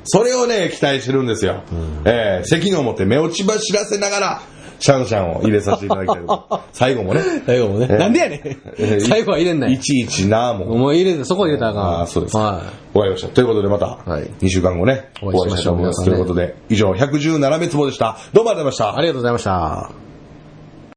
[0.03, 1.63] それをね、期待してるんですよ。
[2.05, 4.41] えー、責任を持って目をちば知らせながら、
[4.81, 6.61] シャンシャンを入れさせていただきたいと。
[6.73, 7.21] 最後もね。
[7.45, 7.87] 最後もね。
[7.89, 8.39] えーなんでやねん。
[8.43, 9.79] えー最後は入れんないい。
[9.79, 10.79] ちいちなもん。
[10.79, 11.83] もう入れて、そこ入れたらあかん。
[11.83, 12.35] ああ、そうです。
[12.35, 12.63] は
[12.93, 13.27] わかりました。
[13.29, 18.17] ということでまた、はい2週間後ね、お会いしましょうと思いうことで、以上、117滅亡でした。
[18.33, 18.87] どうもありがとうございましたい。
[18.97, 19.01] あ。
[19.01, 20.10] りがとうございました。